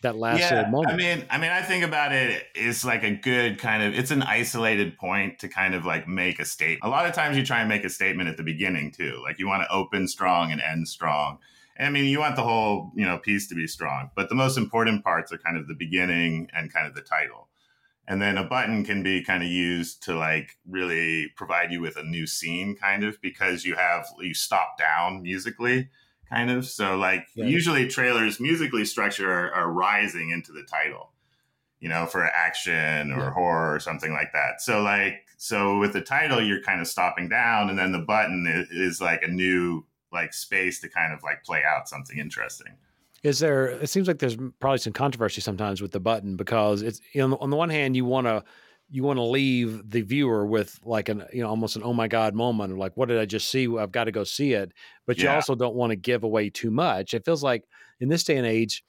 [0.02, 0.92] that last yeah, little moment.
[0.92, 2.44] I mean, I mean, I think about it.
[2.54, 3.98] It's like a good kind of.
[3.98, 6.84] It's an isolated point to kind of like make a statement.
[6.84, 9.22] A lot of times, you try and make a statement at the beginning too.
[9.22, 11.38] Like you want to open strong and end strong.
[11.78, 14.56] I mean, you want the whole, you know, piece to be strong, but the most
[14.56, 17.48] important parts are kind of the beginning and kind of the title.
[18.06, 21.96] And then a button can be kind of used to like really provide you with
[21.96, 25.88] a new scene kind of because you have you stop down musically
[26.28, 26.66] kind of.
[26.66, 27.46] So like yeah.
[27.46, 31.12] usually trailers musically structure are, are, rising into the title,
[31.80, 33.30] you know, for action or yeah.
[33.32, 34.60] horror or something like that.
[34.60, 38.46] So like so with the title you're kind of stopping down and then the button
[38.46, 42.72] is, is like a new like space to kind of like play out something interesting.
[43.22, 43.68] Is there?
[43.68, 47.36] It seems like there's probably some controversy sometimes with the button because it's you know
[47.40, 48.44] on the one hand you want to
[48.90, 52.06] you want to leave the viewer with like an you know almost an oh my
[52.06, 53.66] god moment of like what did I just see?
[53.76, 54.72] I've got to go see it.
[55.06, 57.14] But you also don't want to give away too much.
[57.14, 57.64] It feels like
[58.00, 58.84] in this day and age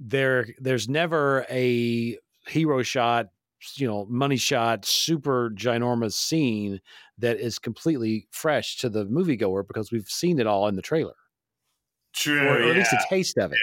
[0.00, 3.28] there there's never a hero shot
[3.74, 6.80] you know money shot super ginormous scene
[7.18, 11.14] that is completely fresh to the moviegoer because we've seen it all in the trailer.
[12.14, 12.70] True or, or yeah.
[12.70, 13.58] at least a taste of it.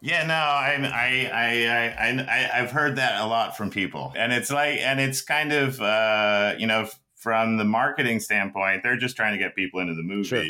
[0.00, 4.12] Yeah no I, I i i i i've heard that a lot from people.
[4.16, 8.96] And it's like and it's kind of uh you know from the marketing standpoint they're
[8.96, 10.24] just trying to get people into the movie.
[10.24, 10.44] sure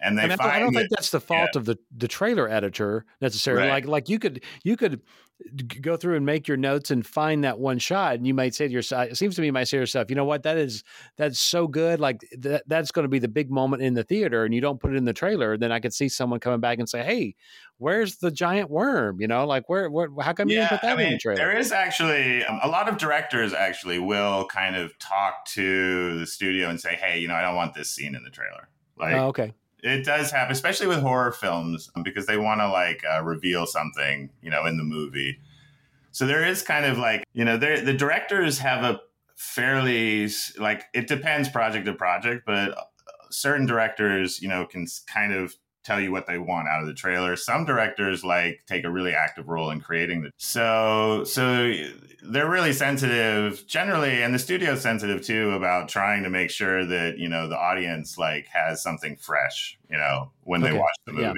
[0.00, 1.58] and they and I, don't that, think that's the fault yeah.
[1.58, 3.68] of the the trailer editor necessarily.
[3.68, 3.84] Right.
[3.84, 5.00] Like like you could you could
[5.80, 8.66] go through and make your notes and find that one shot and you might say
[8.66, 10.56] to yourself it seems to me you might say to yourself you know what that
[10.56, 10.82] is
[11.16, 14.44] that's so good like that, that's going to be the big moment in the theater
[14.44, 16.78] and you don't put it in the trailer then i could see someone coming back
[16.78, 17.34] and say hey
[17.76, 20.82] where's the giant worm you know like where, where how come yeah, you didn't put
[20.82, 23.98] that I mean, in the trailer there is actually um, a lot of directors actually
[23.98, 27.74] will kind of talk to the studio and say hey you know i don't want
[27.74, 29.52] this scene in the trailer like oh, okay
[29.86, 34.30] it does happen, especially with horror films, because they want to like uh, reveal something,
[34.42, 35.38] you know, in the movie.
[36.10, 39.00] So there is kind of like, you know, the directors have a
[39.36, 42.82] fairly like it depends project to project, but uh,
[43.30, 45.54] certain directors, you know, can kind of
[45.86, 47.36] tell you what they want out of the trailer.
[47.36, 51.72] Some directors like take a really active role in creating the so so
[52.22, 57.18] they're really sensitive generally and the studio's sensitive too about trying to make sure that
[57.18, 60.72] you know the audience like has something fresh you know when okay.
[60.72, 61.32] they watch the movie yeah.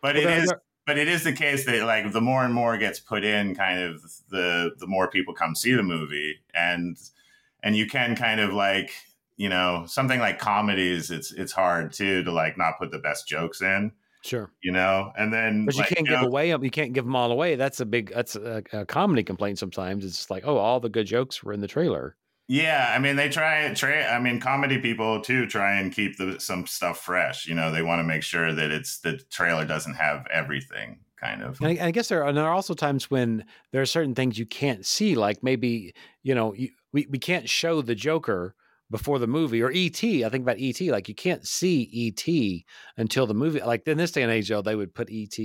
[0.00, 0.52] but well, it is
[0.86, 3.82] but it is the case that like the more and more gets put in kind
[3.82, 6.96] of the the more people come see the movie and
[7.62, 8.92] and you can kind of like
[9.40, 13.26] you know something like comedies it's it's hard too to like not put the best
[13.26, 13.90] jokes in
[14.22, 14.52] sure.
[14.62, 15.12] you know?
[15.16, 17.56] And then but you can't you give know, away you can't give them all away.
[17.56, 20.04] That's a big that's a, a, comedy complaint sometimes.
[20.04, 22.16] It's like oh all the good jokes were in the trailer.
[22.48, 26.40] Yeah i mean they try try i mean comedy people too try and keep the,
[26.40, 27.70] some stuff fresh you know?
[27.70, 31.58] They want to make sure that it's the trailer doesn't have everything kind of.
[31.62, 34.46] I, I, guess there are, there are also times when there are certain things you
[34.46, 38.54] can't see, like maybe you know you, we we can't show the Joker
[38.90, 40.02] before the movie or ET.
[40.02, 42.26] I think about ET, like you can't see ET
[42.96, 43.60] until the movie.
[43.60, 45.38] Like in this day and age, though, they would put ET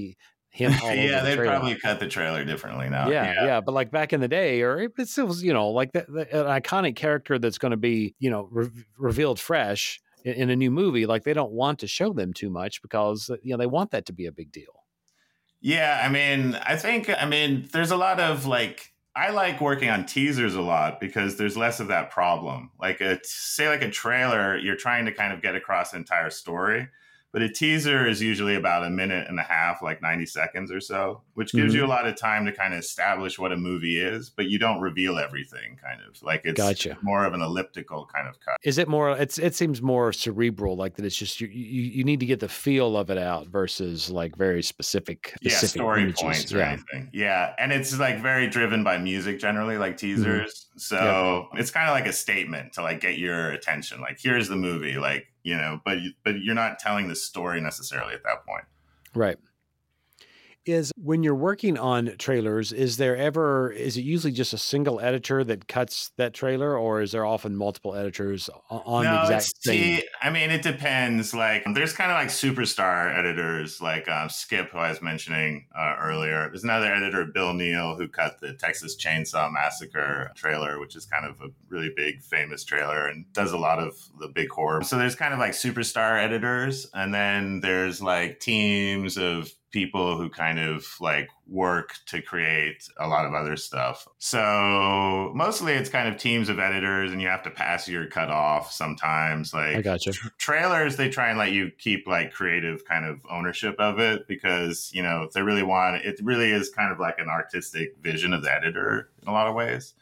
[0.56, 3.10] him yeah, they probably cut the trailer differently now.
[3.10, 5.92] Yeah, yeah, yeah, but like back in the day, or it still you know like
[5.92, 10.34] the, the, an iconic character that's going to be you know re- revealed fresh in,
[10.34, 11.06] in, a new movie.
[11.06, 13.92] Like they don't want to show them too much because uh, you know they want
[13.92, 14.86] that to be a big deal.
[15.60, 19.90] Yeah, I mean, I think I mean there's a lot of like I like working
[19.90, 22.72] on teasers a lot because there's less of that problem.
[22.80, 26.30] Like a say like a trailer, you're trying to kind of get across the entire
[26.30, 26.90] story.
[27.36, 30.80] But a teaser is usually about a minute and a half, like 90 seconds or
[30.80, 31.82] so, which gives mm-hmm.
[31.82, 34.58] you a lot of time to kind of establish what a movie is, but you
[34.58, 36.98] don't reveal everything kind of like it's gotcha.
[37.02, 38.56] more of an elliptical kind of cut.
[38.64, 42.04] Is it more, it's, it seems more cerebral, like that it's just, you, you, you
[42.06, 46.04] need to get the feel of it out versus like very specific, specific yeah, story
[46.04, 46.22] images.
[46.22, 46.72] points or yeah.
[46.72, 47.10] anything.
[47.12, 47.54] Yeah.
[47.60, 50.16] And it's like very driven by music generally, like mm-hmm.
[50.16, 50.68] teasers.
[50.70, 50.80] Mm-hmm.
[50.80, 51.60] So yep.
[51.60, 54.00] it's kind of like a statement to like get your attention.
[54.00, 54.96] Like, here's the movie.
[54.96, 58.66] Like, you know, but but you're not telling the story necessarily at that point.
[59.14, 59.38] Right
[60.66, 65.00] is when you're working on trailers is there ever is it usually just a single
[65.00, 69.64] editor that cuts that trailer or is there often multiple editors on no, the exact
[69.64, 70.02] same?
[70.22, 74.78] i mean it depends like there's kind of like superstar editors like um, skip who
[74.78, 76.48] i was mentioning uh, earlier.
[76.50, 81.26] There's another editor bill neal who cut the texas chainsaw massacre trailer which is kind
[81.26, 84.84] of a really big famous trailer and does a lot of the big horror.
[84.84, 90.30] So there's kind of like superstar editors and then there's like teams of people who
[90.30, 94.08] kind of like work to create a lot of other stuff.
[94.20, 98.30] So mostly it's kind of teams of editors and you have to pass your cut
[98.30, 99.54] off sometimes.
[99.54, 100.14] Like I gotcha.
[100.14, 104.30] Tra- trailers, they try and let you keep like creative kind of ownership of it
[104.30, 107.98] because, you know, if they really want it really is kind of like an artistic
[108.02, 109.94] vision of the editor in a lot of ways.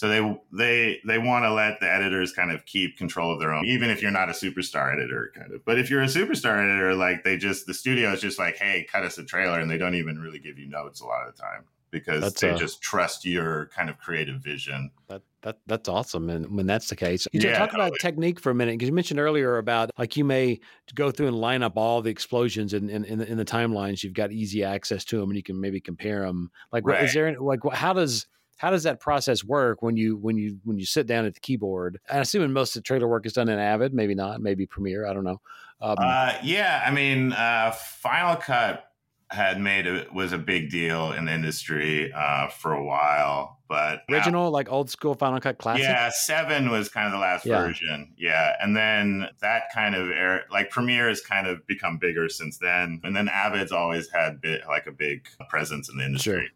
[0.00, 3.52] So they they they want to let the editors kind of keep control of their
[3.52, 5.62] own, even if you're not a superstar editor, kind of.
[5.66, 8.86] But if you're a superstar editor, like they just the studio is just like, hey,
[8.90, 11.36] cut us a trailer, and they don't even really give you notes a lot of
[11.36, 14.90] the time because that's they a, just trust your kind of creative vision.
[15.08, 17.88] That that that's awesome, and when that's the case, you yeah, talk totally.
[17.88, 20.60] about technique for a minute because you mentioned earlier about like you may
[20.94, 24.02] go through and line up all the explosions in in, in, the, in the timelines.
[24.02, 26.50] You've got easy access to them, and you can maybe compare them.
[26.72, 27.00] Like, right.
[27.00, 28.26] what, is there like how does
[28.60, 31.40] how does that process work when you when you when you sit down at the
[31.40, 31.98] keyboard?
[32.10, 35.06] I assume most of the trailer work is done in Avid, maybe not, maybe Premiere.
[35.06, 35.40] I don't know.
[35.80, 38.84] Um, uh, yeah, I mean, uh, Final Cut
[39.30, 44.02] had made it was a big deal in the industry uh, for a while, but
[44.10, 45.84] original now, like old school Final Cut classic.
[45.84, 47.62] Yeah, seven was kind of the last yeah.
[47.62, 48.12] version.
[48.18, 52.58] Yeah, and then that kind of era, like Premiere has kind of become bigger since
[52.58, 56.50] then, and then Avid's always had bit like a big presence in the industry.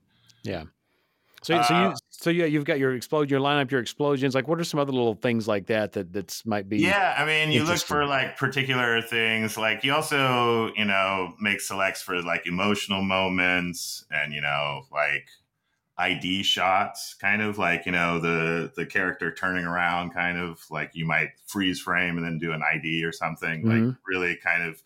[0.44, 0.52] Sure.
[0.52, 0.64] Yeah.
[1.44, 4.34] So, so you, uh, so yeah, you've got your explode, your lineup, your explosions.
[4.34, 6.78] Like, what are some other little things like that that that's might be?
[6.78, 9.58] Yeah, I mean, you look for like particular things.
[9.58, 15.26] Like, you also, you know, make selects for like emotional moments, and you know, like
[15.98, 20.92] ID shots, kind of like you know the the character turning around, kind of like
[20.94, 23.64] you might freeze frame and then do an ID or something.
[23.64, 23.88] Mm-hmm.
[23.88, 24.82] Like, really, kind of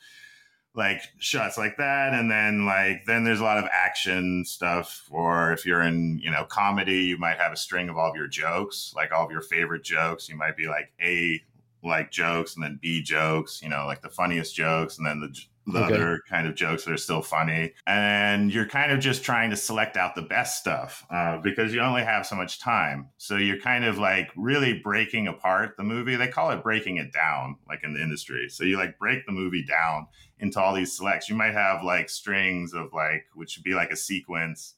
[0.78, 2.14] like shots like that.
[2.14, 6.30] And then like then there's a lot of action stuff or if you're in you
[6.30, 9.32] know comedy you might have a string of all of your jokes like all of
[9.32, 10.28] your favorite jokes.
[10.28, 11.42] You might be like a
[11.82, 15.38] like jokes and then b jokes you know like the funniest jokes and then the
[15.72, 15.94] the okay.
[15.94, 17.74] other kind of jokes that are still funny.
[17.86, 21.80] And you're kind of just trying to select out the best stuff uh, because you
[21.80, 23.08] only have so much time.
[23.18, 26.16] So you're kind of like really breaking apart the movie.
[26.16, 28.48] They call it breaking it down, like in the industry.
[28.48, 30.06] So you like break the movie down
[30.38, 31.28] into all these selects.
[31.28, 34.74] You might have like strings of like, which would be like a sequence.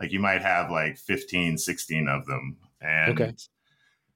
[0.00, 2.56] Like you might have like 15, 16 of them.
[2.80, 3.34] And okay.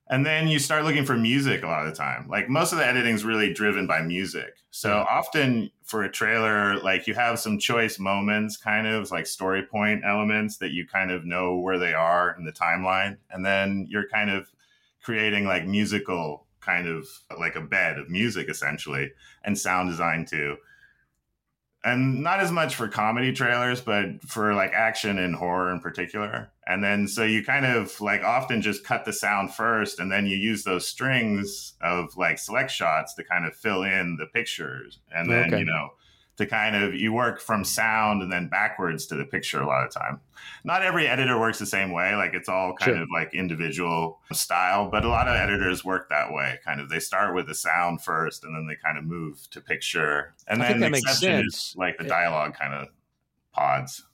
[0.08, 2.28] And then you start looking for music a lot of the time.
[2.28, 4.58] Like most of the editing is really driven by music.
[4.70, 9.62] So often for a trailer, like you have some choice moments, kind of like story
[9.62, 13.16] point elements that you kind of know where they are in the timeline.
[13.30, 14.48] And then you're kind of
[15.02, 17.06] creating like musical kind of
[17.38, 19.12] like a bed of music essentially
[19.44, 20.56] and sound design too
[21.86, 26.50] and not as much for comedy trailers, but for like action and horror in particular.
[26.66, 30.26] And then so you kind of like often just cut the sound first, and then
[30.26, 34.98] you use those strings of like select shots to kind of fill in the pictures.
[35.14, 35.60] And then, okay.
[35.60, 35.90] you know,
[36.36, 39.86] to kind of you work from sound and then backwards to the picture a lot
[39.86, 40.20] of time.
[40.64, 42.14] Not every editor works the same way.
[42.14, 43.02] Like it's all kind sure.
[43.02, 46.58] of like individual style, but a lot of editors work that way.
[46.64, 49.60] Kind of they start with the sound first and then they kind of move to
[49.60, 50.34] picture.
[50.46, 52.88] And I then the exception is like the dialogue kind of
[53.52, 54.04] pods.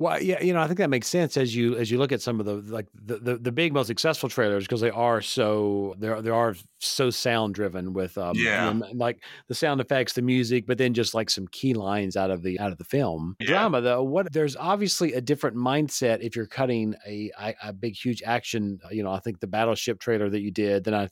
[0.00, 2.22] Well, yeah, you know, I think that makes sense as you as you look at
[2.22, 5.96] some of the like the the, the big most successful trailers because they are so
[5.98, 8.72] they they are so sound driven with um yeah.
[8.72, 12.16] You know, like the sound effects, the music, but then just like some key lines
[12.16, 13.34] out of the out of the film.
[13.40, 13.48] Yeah.
[13.48, 17.96] Drama though, what there's obviously a different mindset if you're cutting a, a a big
[17.96, 18.78] huge action.
[18.92, 21.08] You know, I think the battleship trailer that you did, then I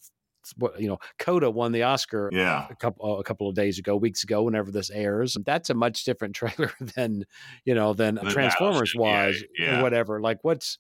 [0.57, 2.66] what you know coda won the oscar yeah.
[2.70, 6.05] a couple a couple of days ago weeks ago whenever this airs that's a much
[6.05, 7.24] different trailer than
[7.64, 9.78] you know than the transformers was yeah, yeah.
[9.78, 10.78] or whatever like what's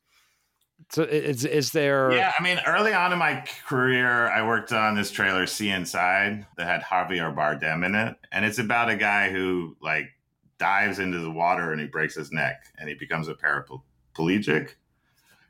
[0.90, 2.12] So is is there?
[2.12, 6.46] Yeah, I mean, early on in my career, I worked on this trailer "Sea Inside"
[6.58, 10.10] that had Javier Bardem in it, and it's about a guy who like
[10.58, 14.70] dives into the water and he breaks his neck and he becomes a paraplegic.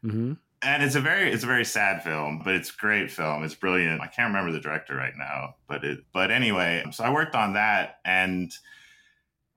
[0.05, 0.35] Mm-hmm.
[0.63, 3.45] And it's a very it's a very sad film, but it's a great film.
[3.45, 4.01] It's brilliant.
[4.01, 7.53] I can't remember the director right now, but it but anyway, so I worked on
[7.55, 8.53] that and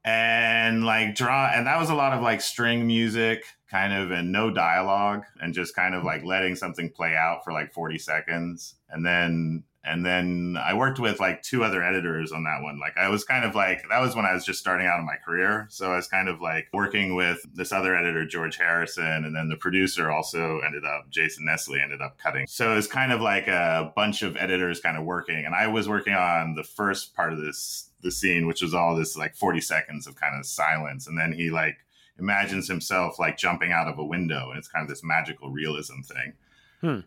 [0.04, 4.32] and like draw and that was a lot of like string music kind of and
[4.32, 8.76] no dialogue and just kind of like letting something play out for like 40 seconds
[8.90, 12.80] and then and then I worked with like two other editors on that one.
[12.80, 15.06] Like I was kind of like that was when I was just starting out in
[15.06, 15.68] my career.
[15.70, 19.48] So I was kind of like working with this other editor, George Harrison, and then
[19.48, 22.46] the producer also ended up Jason Nestle ended up cutting.
[22.48, 25.46] So it was kind of like a bunch of editors kind of working.
[25.46, 28.96] And I was working on the first part of this the scene, which was all
[28.96, 31.08] this like 40 seconds of kind of silence.
[31.08, 31.78] And then he like
[32.18, 36.02] imagines himself like jumping out of a window and it's kind of this magical realism
[36.02, 36.34] thing.
[36.82, 37.00] Hmm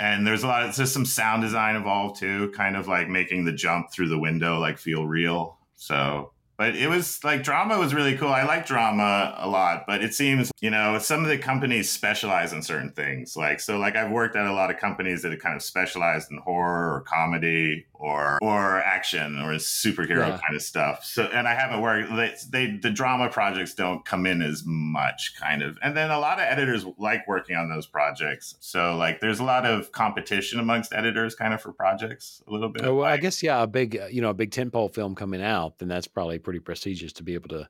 [0.00, 3.44] and there's a lot of just some sound design involved too kind of like making
[3.44, 7.94] the jump through the window like feel real so but it was like drama was
[7.94, 8.28] really cool.
[8.28, 12.52] I like drama a lot, but it seems, you know, some of the companies specialize
[12.52, 13.34] in certain things.
[13.34, 16.30] Like, so like I've worked at a lot of companies that have kind of specialized
[16.30, 20.40] in horror or comedy or, or action or superhero yeah.
[20.44, 21.04] kind of stuff.
[21.04, 25.34] So, and I haven't worked, they, they, the drama projects don't come in as much
[25.38, 25.78] kind of.
[25.82, 28.54] And then a lot of editors like working on those projects.
[28.60, 32.70] So like there's a lot of competition amongst editors kind of for projects a little
[32.70, 32.84] bit.
[32.84, 35.14] Oh, well, like, I guess, yeah, a big, uh, you know, a big tentpole film
[35.14, 37.68] coming out, then that's probably pretty prestigious to be able to,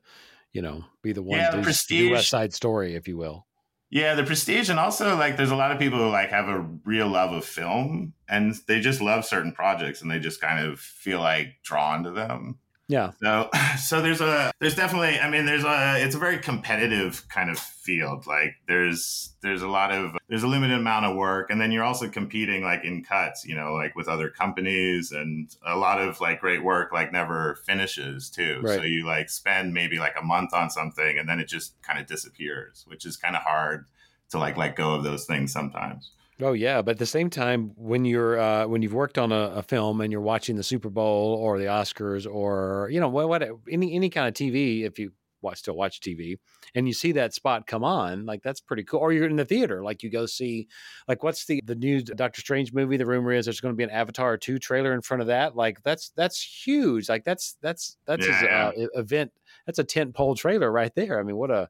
[0.53, 2.09] you know, be the one yeah, to do, prestige.
[2.09, 3.45] do West Side Story, if you will.
[3.91, 6.61] Yeah, the prestige, and also like there's a lot of people who like have a
[6.85, 10.79] real love of film, and they just love certain projects, and they just kind of
[10.79, 12.57] feel like drawn to them.
[12.91, 13.11] Yeah.
[13.23, 17.49] So, so there's a there's definitely I mean there's a it's a very competitive kind
[17.49, 18.27] of field.
[18.27, 21.83] Like there's there's a lot of there's a limited amount of work, and then you're
[21.83, 26.19] also competing like in cuts, you know, like with other companies, and a lot of
[26.19, 28.59] like great work like never finishes too.
[28.61, 28.77] Right.
[28.77, 31.97] So you like spend maybe like a month on something, and then it just kind
[31.97, 33.85] of disappears, which is kind of hard
[34.31, 36.11] to like let go of those things sometimes.
[36.41, 39.51] Oh yeah, but at the same time, when you're uh, when you've worked on a,
[39.55, 43.29] a, film and you're watching the Super Bowl or the Oscars or you know what,
[43.29, 45.11] what any any kind of TV, if you
[45.41, 46.37] watch, still watch TV,
[46.73, 48.99] and you see that spot come on, like that's pretty cool.
[48.99, 50.67] Or you're in the theater, like you go see,
[51.07, 52.97] like what's the the new Doctor Strange movie?
[52.97, 55.55] The rumor is there's going to be an Avatar two trailer in front of that.
[55.55, 57.07] Like that's that's huge.
[57.07, 58.71] Like that's that's that's yeah.
[58.71, 59.31] his uh, event.
[59.65, 61.19] That's a tent pole trailer right there.
[61.19, 61.69] I mean, what a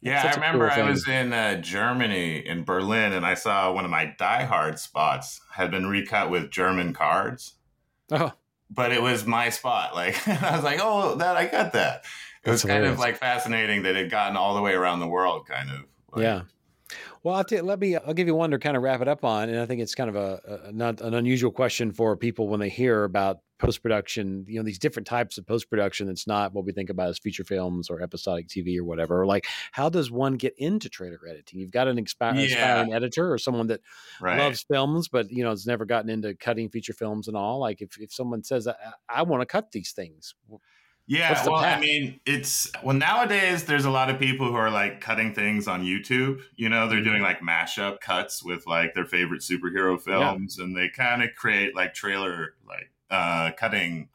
[0.00, 3.84] yeah, I remember cool I was in uh, Germany, in Berlin, and I saw one
[3.84, 7.54] of my Die Hard spots had been recut with German cards.
[8.10, 8.32] Oh.
[8.70, 9.94] But it was my spot.
[9.94, 12.04] Like, I was like, oh, that I got that.
[12.44, 15.08] It was kind of like fascinating that it had gotten all the way around the
[15.08, 15.84] world, kind of.
[16.12, 16.42] Like, yeah.
[17.22, 17.96] Well, I'll t- let me.
[17.96, 19.94] I'll give you one to kind of wrap it up on, and I think it's
[19.94, 23.82] kind of a, a not an unusual question for people when they hear about post
[23.82, 24.44] production.
[24.48, 26.06] You know, these different types of post production.
[26.06, 29.26] That's not what we think about as feature films or episodic TV or whatever.
[29.26, 31.60] Like, how does one get into trailer editing?
[31.60, 32.42] You've got an expi- yeah.
[32.42, 33.80] aspiring editor or someone that
[34.20, 34.38] right.
[34.38, 37.58] loves films, but you know has never gotten into cutting feature films and all.
[37.58, 38.74] Like, if if someone says, "I,
[39.08, 40.34] I want to cut these things,"
[41.08, 41.78] Yeah, well, path?
[41.78, 43.64] I mean, it's well nowadays.
[43.64, 46.42] There's a lot of people who are like cutting things on YouTube.
[46.54, 47.24] You know, they're doing mm-hmm.
[47.24, 50.64] like mashup cuts with like their favorite superhero films, yeah.
[50.64, 54.10] and they kind of create like trailer like uh, cutting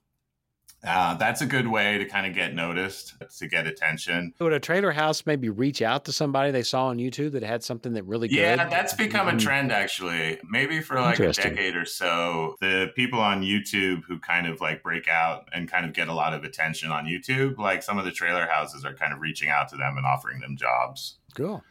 [0.86, 4.34] uh, that's a good way to kind of get noticed, to get attention.
[4.40, 7.64] Would a trailer house maybe reach out to somebody they saw on YouTube that had
[7.64, 8.38] something that really good?
[8.38, 10.40] Yeah, that's become a trend actually.
[10.50, 14.84] Maybe for like a decade or so, the people on YouTube who kind of like
[14.84, 18.06] break out and kind of get a lot of attention on YouTube, like some of
[18.06, 21.18] the trailer houses are kind of reaching out to them and offering them jobs.
[21.36, 21.64] Cool.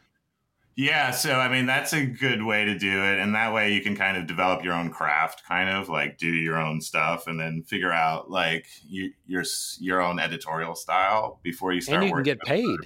[0.75, 3.81] Yeah, so I mean that's a good way to do it, and that way you
[3.81, 7.39] can kind of develop your own craft, kind of like do your own stuff, and
[7.39, 9.43] then figure out like you, your
[9.79, 12.01] your own editorial style before you start.
[12.01, 12.77] And you can get paid.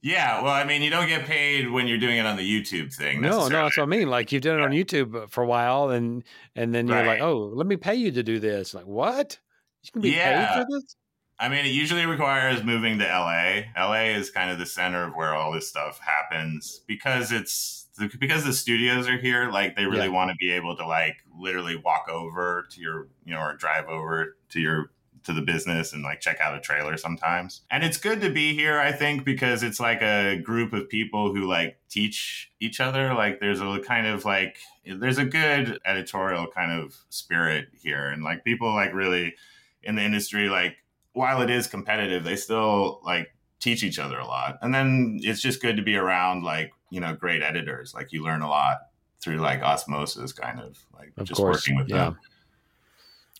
[0.00, 2.94] Yeah, well, I mean, you don't get paid when you're doing it on the YouTube
[2.94, 3.20] thing.
[3.20, 4.08] No, no, that's what I mean.
[4.08, 6.22] Like you've done it on YouTube uh, for a while, and
[6.54, 7.06] and then you're right.
[7.06, 8.72] like, oh, let me pay you to do this.
[8.72, 9.38] Like what?
[9.82, 10.54] You can be yeah.
[10.54, 10.96] paid for this?
[11.40, 13.62] I mean, it usually requires moving to LA.
[13.76, 17.86] LA is kind of the center of where all this stuff happens because it's
[18.18, 19.50] because the studios are here.
[19.50, 20.08] Like they really yeah.
[20.08, 23.86] want to be able to like literally walk over to your, you know, or drive
[23.86, 24.90] over to your
[25.24, 27.62] to the business and like check out a trailer sometimes.
[27.70, 31.34] And it's good to be here, I think, because it's like a group of people
[31.34, 33.14] who like teach each other.
[33.14, 38.24] Like there's a kind of like there's a good editorial kind of spirit here, and
[38.24, 39.34] like people like really
[39.82, 40.76] in the industry like
[41.12, 44.58] while it is competitive, they still like teach each other a lot.
[44.62, 47.92] And then it's just good to be around like, you know, great editors.
[47.94, 48.78] Like you learn a lot
[49.20, 51.96] through like osmosis kind of like Of just course, working with yeah.
[51.96, 52.18] them.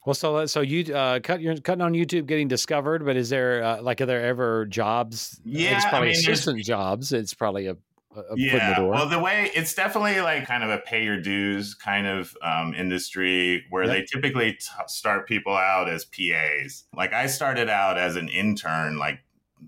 [0.06, 3.04] Well, so so you uh, cut you're cutting on YouTube, getting discovered.
[3.04, 5.38] But is there uh, like are there ever jobs?
[5.44, 7.12] Yeah, it's I probably mean, there's- assistant jobs.
[7.12, 7.76] It's probably a,
[8.18, 8.90] a a foot in the yeah door.
[8.90, 12.74] well the way it's definitely like kind of a pay your dues kind of um,
[12.74, 13.92] industry where Yep.
[13.92, 18.98] they typically t- start people out as pas like i started out as an intern
[18.98, 19.20] like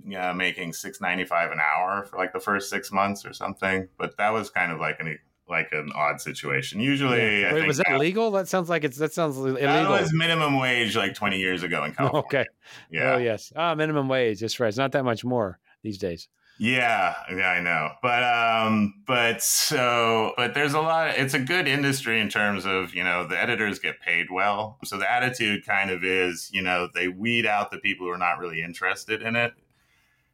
[0.07, 4.31] yeah, making 695 an hour for like the first six months or something but that
[4.33, 7.99] was kind of like an like an odd situation usually I Wait, was that that,
[7.99, 8.31] legal?
[8.31, 9.61] That sounds like it's that sounds illegal.
[9.63, 12.47] that was minimum wage like 20 years ago in california okay.
[12.89, 13.53] yeah Oh yes.
[13.57, 14.39] Ah, minimum wage.
[14.39, 14.69] That's right.
[14.69, 16.29] It's not that much more these days.
[16.63, 17.93] Yeah, yeah, I know.
[18.03, 22.95] But um but so but there's a lot it's a good industry in terms of,
[22.95, 24.77] you know, the editors get paid well.
[24.85, 28.19] So the attitude kind of is, you know, they weed out the people who are
[28.19, 29.55] not really interested in it.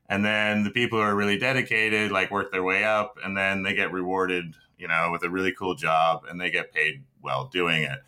[0.09, 3.63] And then the people who are really dedicated like work their way up and then
[3.63, 7.47] they get rewarded, you know, with a really cool job and they get paid well
[7.53, 8.01] doing it.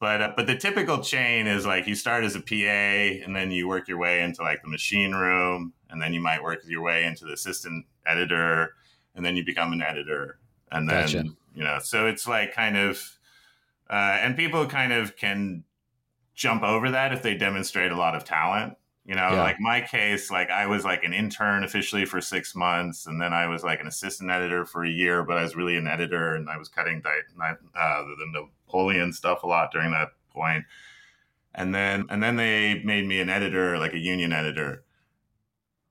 [0.00, 2.54] But uh, but the typical chain is like you start as a PA
[3.24, 6.42] and then you work your way into like the machine room and then you might
[6.42, 8.74] work your way into the assistant editor
[9.14, 10.38] and then you become an editor
[10.72, 11.24] and then Gotcha.
[11.54, 13.18] you know so it's like kind of
[13.90, 15.64] uh, and people kind of can
[16.34, 18.74] jump over that if they demonstrate a lot of talent
[19.04, 19.42] you know Yeah.
[19.42, 23.34] like my case like i was like an intern officially for six months and then
[23.34, 26.34] i was like an assistant editor for a year but i was really an editor
[26.36, 30.64] and i was cutting di- uh, the napoleon stuff a lot during that point.
[31.54, 34.84] And then and then they made me an editor like a union editor.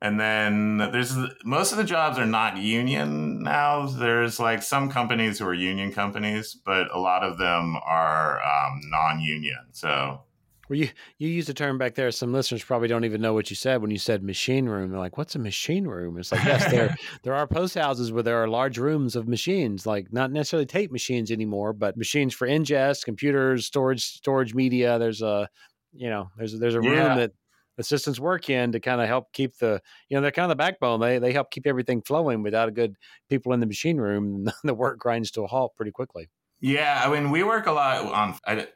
[0.02, 1.14] And then there's
[1.44, 3.88] most of the jobs are not union now.
[3.88, 8.80] There's like some companies who are union companies but a lot of them are um,
[8.86, 9.68] non-union.
[9.74, 10.22] So
[10.70, 12.12] Well, you you used a term back there.
[12.12, 14.92] Some listeners probably don't even know what you said when you said machine room.
[14.92, 18.22] They're like, "What's a machine room?" It's like, yes, there there are post houses where
[18.24, 22.48] there are large rooms of machines, like not necessarily tape machines anymore, but machines for
[22.48, 25.00] ingest, computers, storage, storage media.
[25.00, 25.50] There's a,
[25.92, 27.16] you know, there's there's a room Yeah.
[27.16, 27.32] that
[27.80, 30.56] assistants work in to kind of help keep the, you know, they're kind of the
[30.64, 31.00] backbone.
[31.00, 32.44] They they help keep everything flowing.
[32.44, 32.96] Without a good
[33.28, 36.30] people in the machine room, the work grinds to a halt pretty quickly.
[36.62, 38.68] yeah i mean we work a lot on I,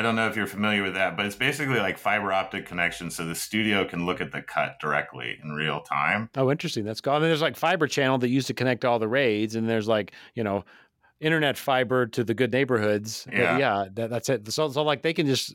[0.00, 3.10] I don't know if you're familiar with that but it's basically like fiber optic connection,
[3.10, 6.84] so the studio can look at the cut directly in real time Oh, interesting.
[6.84, 7.12] That's cool.
[7.12, 9.88] I mean, there's like fiber channel that used to connect all the RAIDs, and there's
[9.88, 10.64] like you know,
[11.20, 13.26] internet fiber to the good neighborhoods.
[13.30, 13.58] Yeah.
[13.58, 14.50] yeah, that, that's it.
[14.52, 15.54] So, so like they can just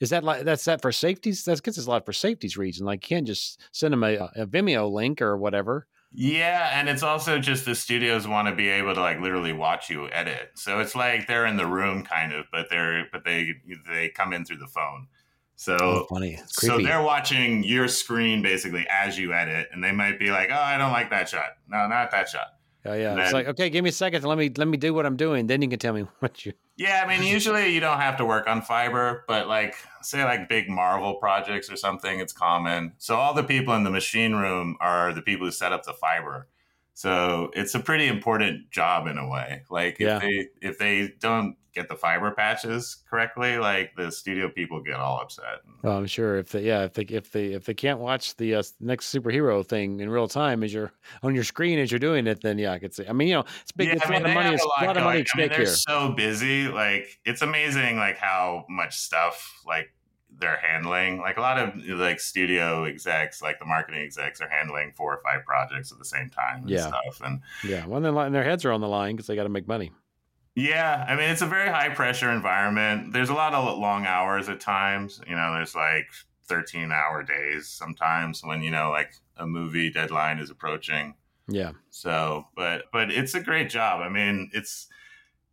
[0.00, 1.44] is that like that's that for safeties?
[1.44, 2.86] That gets us a lot for safeties reason.
[2.86, 5.86] Like you can't just send them a, a Vimeo link or whatever.
[6.18, 9.90] Yeah, and it's also just the studios want to be able to like literally watch
[9.90, 10.52] you edit.
[10.54, 13.52] So it's like they're in the room kind of, but they're but they
[13.90, 15.08] they come in through the phone.
[15.56, 16.38] So Oh, funny.
[16.46, 20.54] So they're watching your screen basically as you edit and they might be like, "Oh,
[20.58, 22.46] I don't like that shot." No, not that shot.
[22.86, 23.12] oh yeah.
[23.12, 24.24] and it's like okay, give me a second.
[24.24, 25.46] Let me let me do what I'm doing.
[25.46, 26.54] Then you can tell me what you.
[26.76, 30.48] Yeah, I mean, usually you don't have to work on fiber, but like, say, like
[30.48, 32.92] big Marvel projects or something, it's common.
[32.98, 35.94] So all the people in the machine room are the people who set up the
[35.94, 36.48] fiber.
[36.92, 39.62] So it's a pretty important job in a way.
[39.70, 40.16] Like, Yeah.
[40.16, 44.94] if they if they don't get the fiber patches correctly, like the studio people get
[44.96, 45.60] all upset.
[45.82, 48.56] Well, I'm sure if they yeah if they if they if they can't watch the
[48.56, 52.26] uh, next superhero thing in real time as you're on your screen as you're doing
[52.26, 53.06] it, then yeah, I could see.
[53.06, 53.88] I mean, you know, it's big.
[53.90, 54.54] it's a lot of money.
[54.54, 55.66] It's a lot of money I mean, they're here.
[55.66, 56.66] so busy.
[56.68, 59.92] Like, it's amazing, like how much stuff like
[60.38, 61.18] they're handling.
[61.20, 65.20] Like a lot of like studio execs, like the marketing execs, are handling four or
[65.22, 66.88] five projects at the same time and Yeah.
[66.88, 67.20] stuff.
[67.24, 69.68] And Yeah, well, and their heads are on the line because they got to make
[69.68, 69.92] money.
[70.56, 73.12] Yeah, I mean, it's a very high pressure environment.
[73.12, 75.20] There's a lot of long hours at times.
[75.28, 76.06] You know, there's like
[76.46, 81.14] 13 hour days sometimes when you know like a movie deadline is approaching.
[81.48, 84.00] Yeah, So, but but it's a great job.
[84.00, 84.88] I mean, it's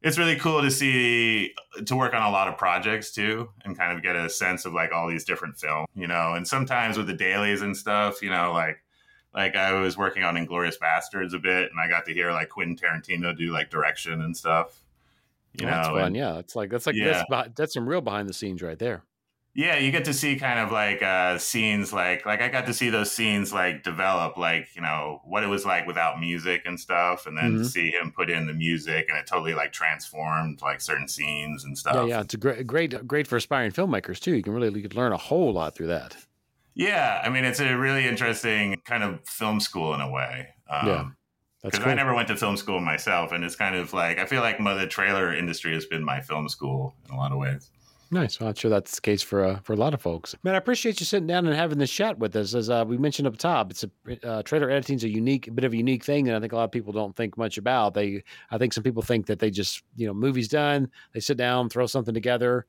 [0.01, 1.53] it's really cool to see
[1.85, 4.73] to work on a lot of projects too, and kind of get a sense of
[4.73, 6.33] like all these different films, you know.
[6.33, 8.77] And sometimes with the dailies and stuff, you know, like
[9.33, 12.49] like I was working on Inglourious Basterds a bit, and I got to hear like
[12.49, 14.82] Quentin Tarantino do like direction and stuff.
[15.59, 16.01] You Well, that's fun.
[16.07, 17.23] and- Yeah, it's like that's like Yeah.
[17.29, 19.03] that's that's some real behind the scenes right there.
[19.55, 22.73] Yeah, you get to see kind of like uh, scenes like like I got to
[22.73, 26.79] see those scenes like develop like you know what it was like without music and
[26.79, 27.65] stuff, and then Mhm.
[27.65, 31.77] see him put in the music and it totally like transformed like certain scenes and
[31.77, 31.93] stuff.
[31.95, 34.33] Yeah, yeah, it's a great, great, great for aspiring filmmakers too.
[34.35, 36.17] You can really you could learn a whole lot through that.
[36.73, 40.47] Yeah, I mean it's a really interesting kind of film school in a way.
[40.67, 41.05] Um, Yeah,
[41.63, 41.91] because cool.
[41.91, 44.59] I never went to film school myself, and it's kind of like I feel like
[44.59, 47.69] my, the trailer industry has been my film school in a lot of ways.
[48.11, 48.39] Nice.
[48.39, 50.35] Well, I'm sure that's the case for uh, for a lot of folks.
[50.43, 52.53] Man, I appreciate you sitting down and having this chat with us.
[52.53, 53.89] As uh, we mentioned up top, it's a
[54.27, 56.53] uh, trailer editing is a unique, a bit of a unique thing that I think
[56.53, 57.95] a lot of people don't think much about.
[57.95, 61.37] They, I think some people think that they just, you know, movie's done, they sit
[61.37, 62.67] down, throw something together,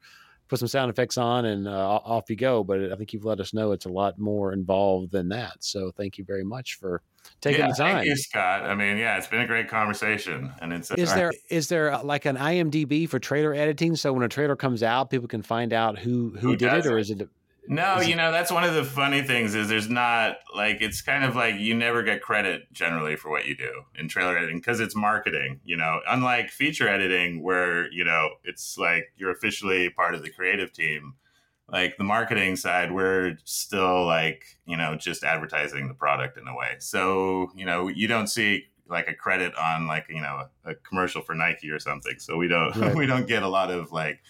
[0.49, 2.65] put some sound effects on, and uh, off you go.
[2.65, 5.57] But I think you've let us know it's a lot more involved than that.
[5.61, 7.03] So thank you very much for
[7.41, 7.95] taking yeah, the time.
[7.97, 8.65] Thank you, Scott.
[8.65, 12.03] I mean, yeah, it's been a great conversation, and it's is there is there uh,
[12.03, 13.97] like an IMDb for trailer editing?
[13.97, 16.87] So when a trailer comes out, people can find out who who, who did it,
[16.87, 17.29] or is it?
[17.67, 21.25] No, you know that's one of the funny things is there's not like it's kind
[21.25, 24.81] of like you never get credit generally for what you do in trailer editing because
[24.81, 25.61] it's marketing.
[25.65, 30.31] You know, unlike feature editing where you know it's like you're officially part of the
[30.31, 31.15] creative team
[31.69, 36.55] like the marketing side we're still like you know just advertising the product in a
[36.55, 36.77] way.
[36.79, 41.23] So you know you don't see like a credit on like you know a, commercial
[41.23, 42.19] for nike or something.
[42.19, 42.95] So we don't right.
[42.95, 44.21] we don't get a lot of like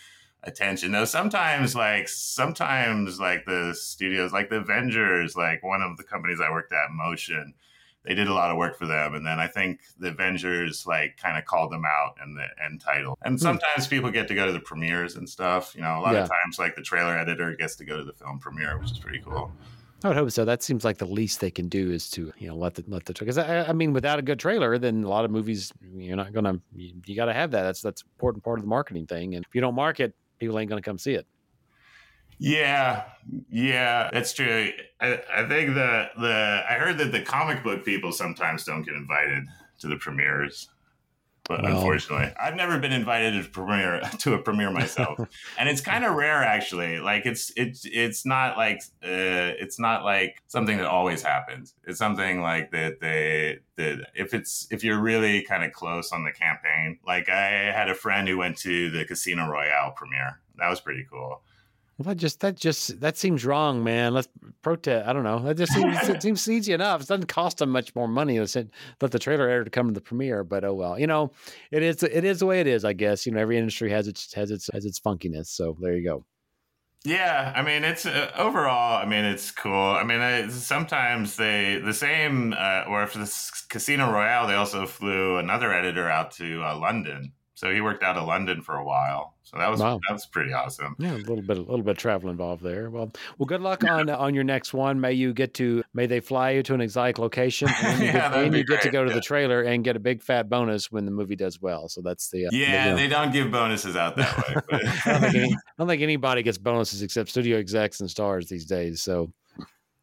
[0.42, 0.92] attention.
[0.92, 6.40] Though sometimes like sometimes like the studios like the avengers like one of the companies
[6.40, 7.54] i worked at motion
[8.04, 9.14] they did a lot of work for them.
[9.14, 12.80] And then I think the Avengers like kind of called them out in the end
[12.80, 13.18] title.
[13.22, 13.42] And hmm.
[13.42, 15.74] sometimes people get to go to the premieres and stuff.
[15.74, 16.22] You know, a lot yeah.
[16.22, 18.98] of times like the trailer editor gets to go to the film premiere, which is
[18.98, 19.50] pretty cool.
[20.02, 20.44] I would hope so.
[20.44, 23.06] That seems like the least they can do is to you know let the let
[23.06, 26.16] the because I, I, mean without a good trailer, then a lot of movies you're
[26.16, 27.62] not gonna you, you got to have that.
[27.62, 29.34] That's that's important part of the marketing thing.
[29.34, 31.26] And if you don't market, people ain't gonna come see it.
[32.44, 33.04] Yeah,
[33.48, 34.68] yeah, that's true.
[35.00, 38.92] I, I think the the I heard that the comic book people sometimes don't get
[38.92, 39.44] invited
[39.78, 40.68] to the premieres,
[41.48, 45.18] but well, unfortunately, I've never been invited to premiere to a premiere myself,
[45.58, 46.98] and it's kind of rare actually.
[46.98, 51.72] Like it's it's it's not like uh, it's not like something that always happens.
[51.86, 56.24] It's something like that they that if it's if you're really kind of close on
[56.24, 56.98] the campaign.
[57.06, 60.40] Like I had a friend who went to the Casino Royale premiere.
[60.58, 61.40] That was pretty cool
[61.96, 64.14] well, that just that just that seems wrong, man.
[64.14, 64.28] Let's
[64.62, 65.06] protest.
[65.06, 65.38] I don't know.
[65.40, 67.02] That just seems it seems easy enough.
[67.02, 68.68] It doesn't cost them much more money to
[69.00, 70.42] let the trailer editor come to the premiere.
[70.42, 71.30] But oh well, you know,
[71.70, 72.84] it is it is the way it is.
[72.84, 75.46] I guess you know every industry has its has its has its funkiness.
[75.46, 76.24] So there you go.
[77.04, 79.00] Yeah, I mean it's uh, overall.
[79.00, 79.72] I mean it's cool.
[79.72, 84.84] I mean I, sometimes they the same, uh, or for this Casino Royale, they also
[84.86, 88.84] flew another editor out to uh, London so he worked out of London for a
[88.84, 89.34] while.
[89.44, 90.00] So that was wow.
[90.08, 90.96] that was pretty awesome.
[90.98, 92.90] Yeah, a little bit a little bit of travel involved there.
[92.90, 95.00] Well, well, good luck on on your next one.
[95.00, 98.12] May you get to may they fly you to an exotic location and you, yeah,
[98.12, 99.14] get, and you get to go to yeah.
[99.14, 101.88] the trailer and get a big fat bonus when the movie does well.
[101.88, 102.66] So that's the uh, yeah.
[102.66, 102.96] The, you know.
[102.96, 104.54] They don't give bonuses out that way.
[104.68, 104.86] But.
[105.06, 108.48] I, don't think any, I don't think anybody gets bonuses except studio execs and stars
[108.48, 109.02] these days.
[109.02, 109.32] So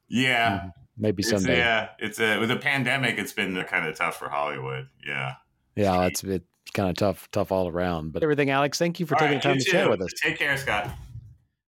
[0.08, 0.52] yeah.
[0.52, 0.68] Mm-hmm.
[0.97, 1.54] Maybe someday.
[1.54, 3.18] It's, yeah, it's a with a pandemic.
[3.18, 4.88] It's been kind of tough for Hollywood.
[5.06, 5.34] Yeah,
[5.76, 6.43] yeah, it's it,
[6.74, 8.13] kind of tough, tough all around.
[8.13, 10.11] But everything, Alex, thank you for all taking right, the time to share with us.
[10.22, 10.89] Take care, Scott.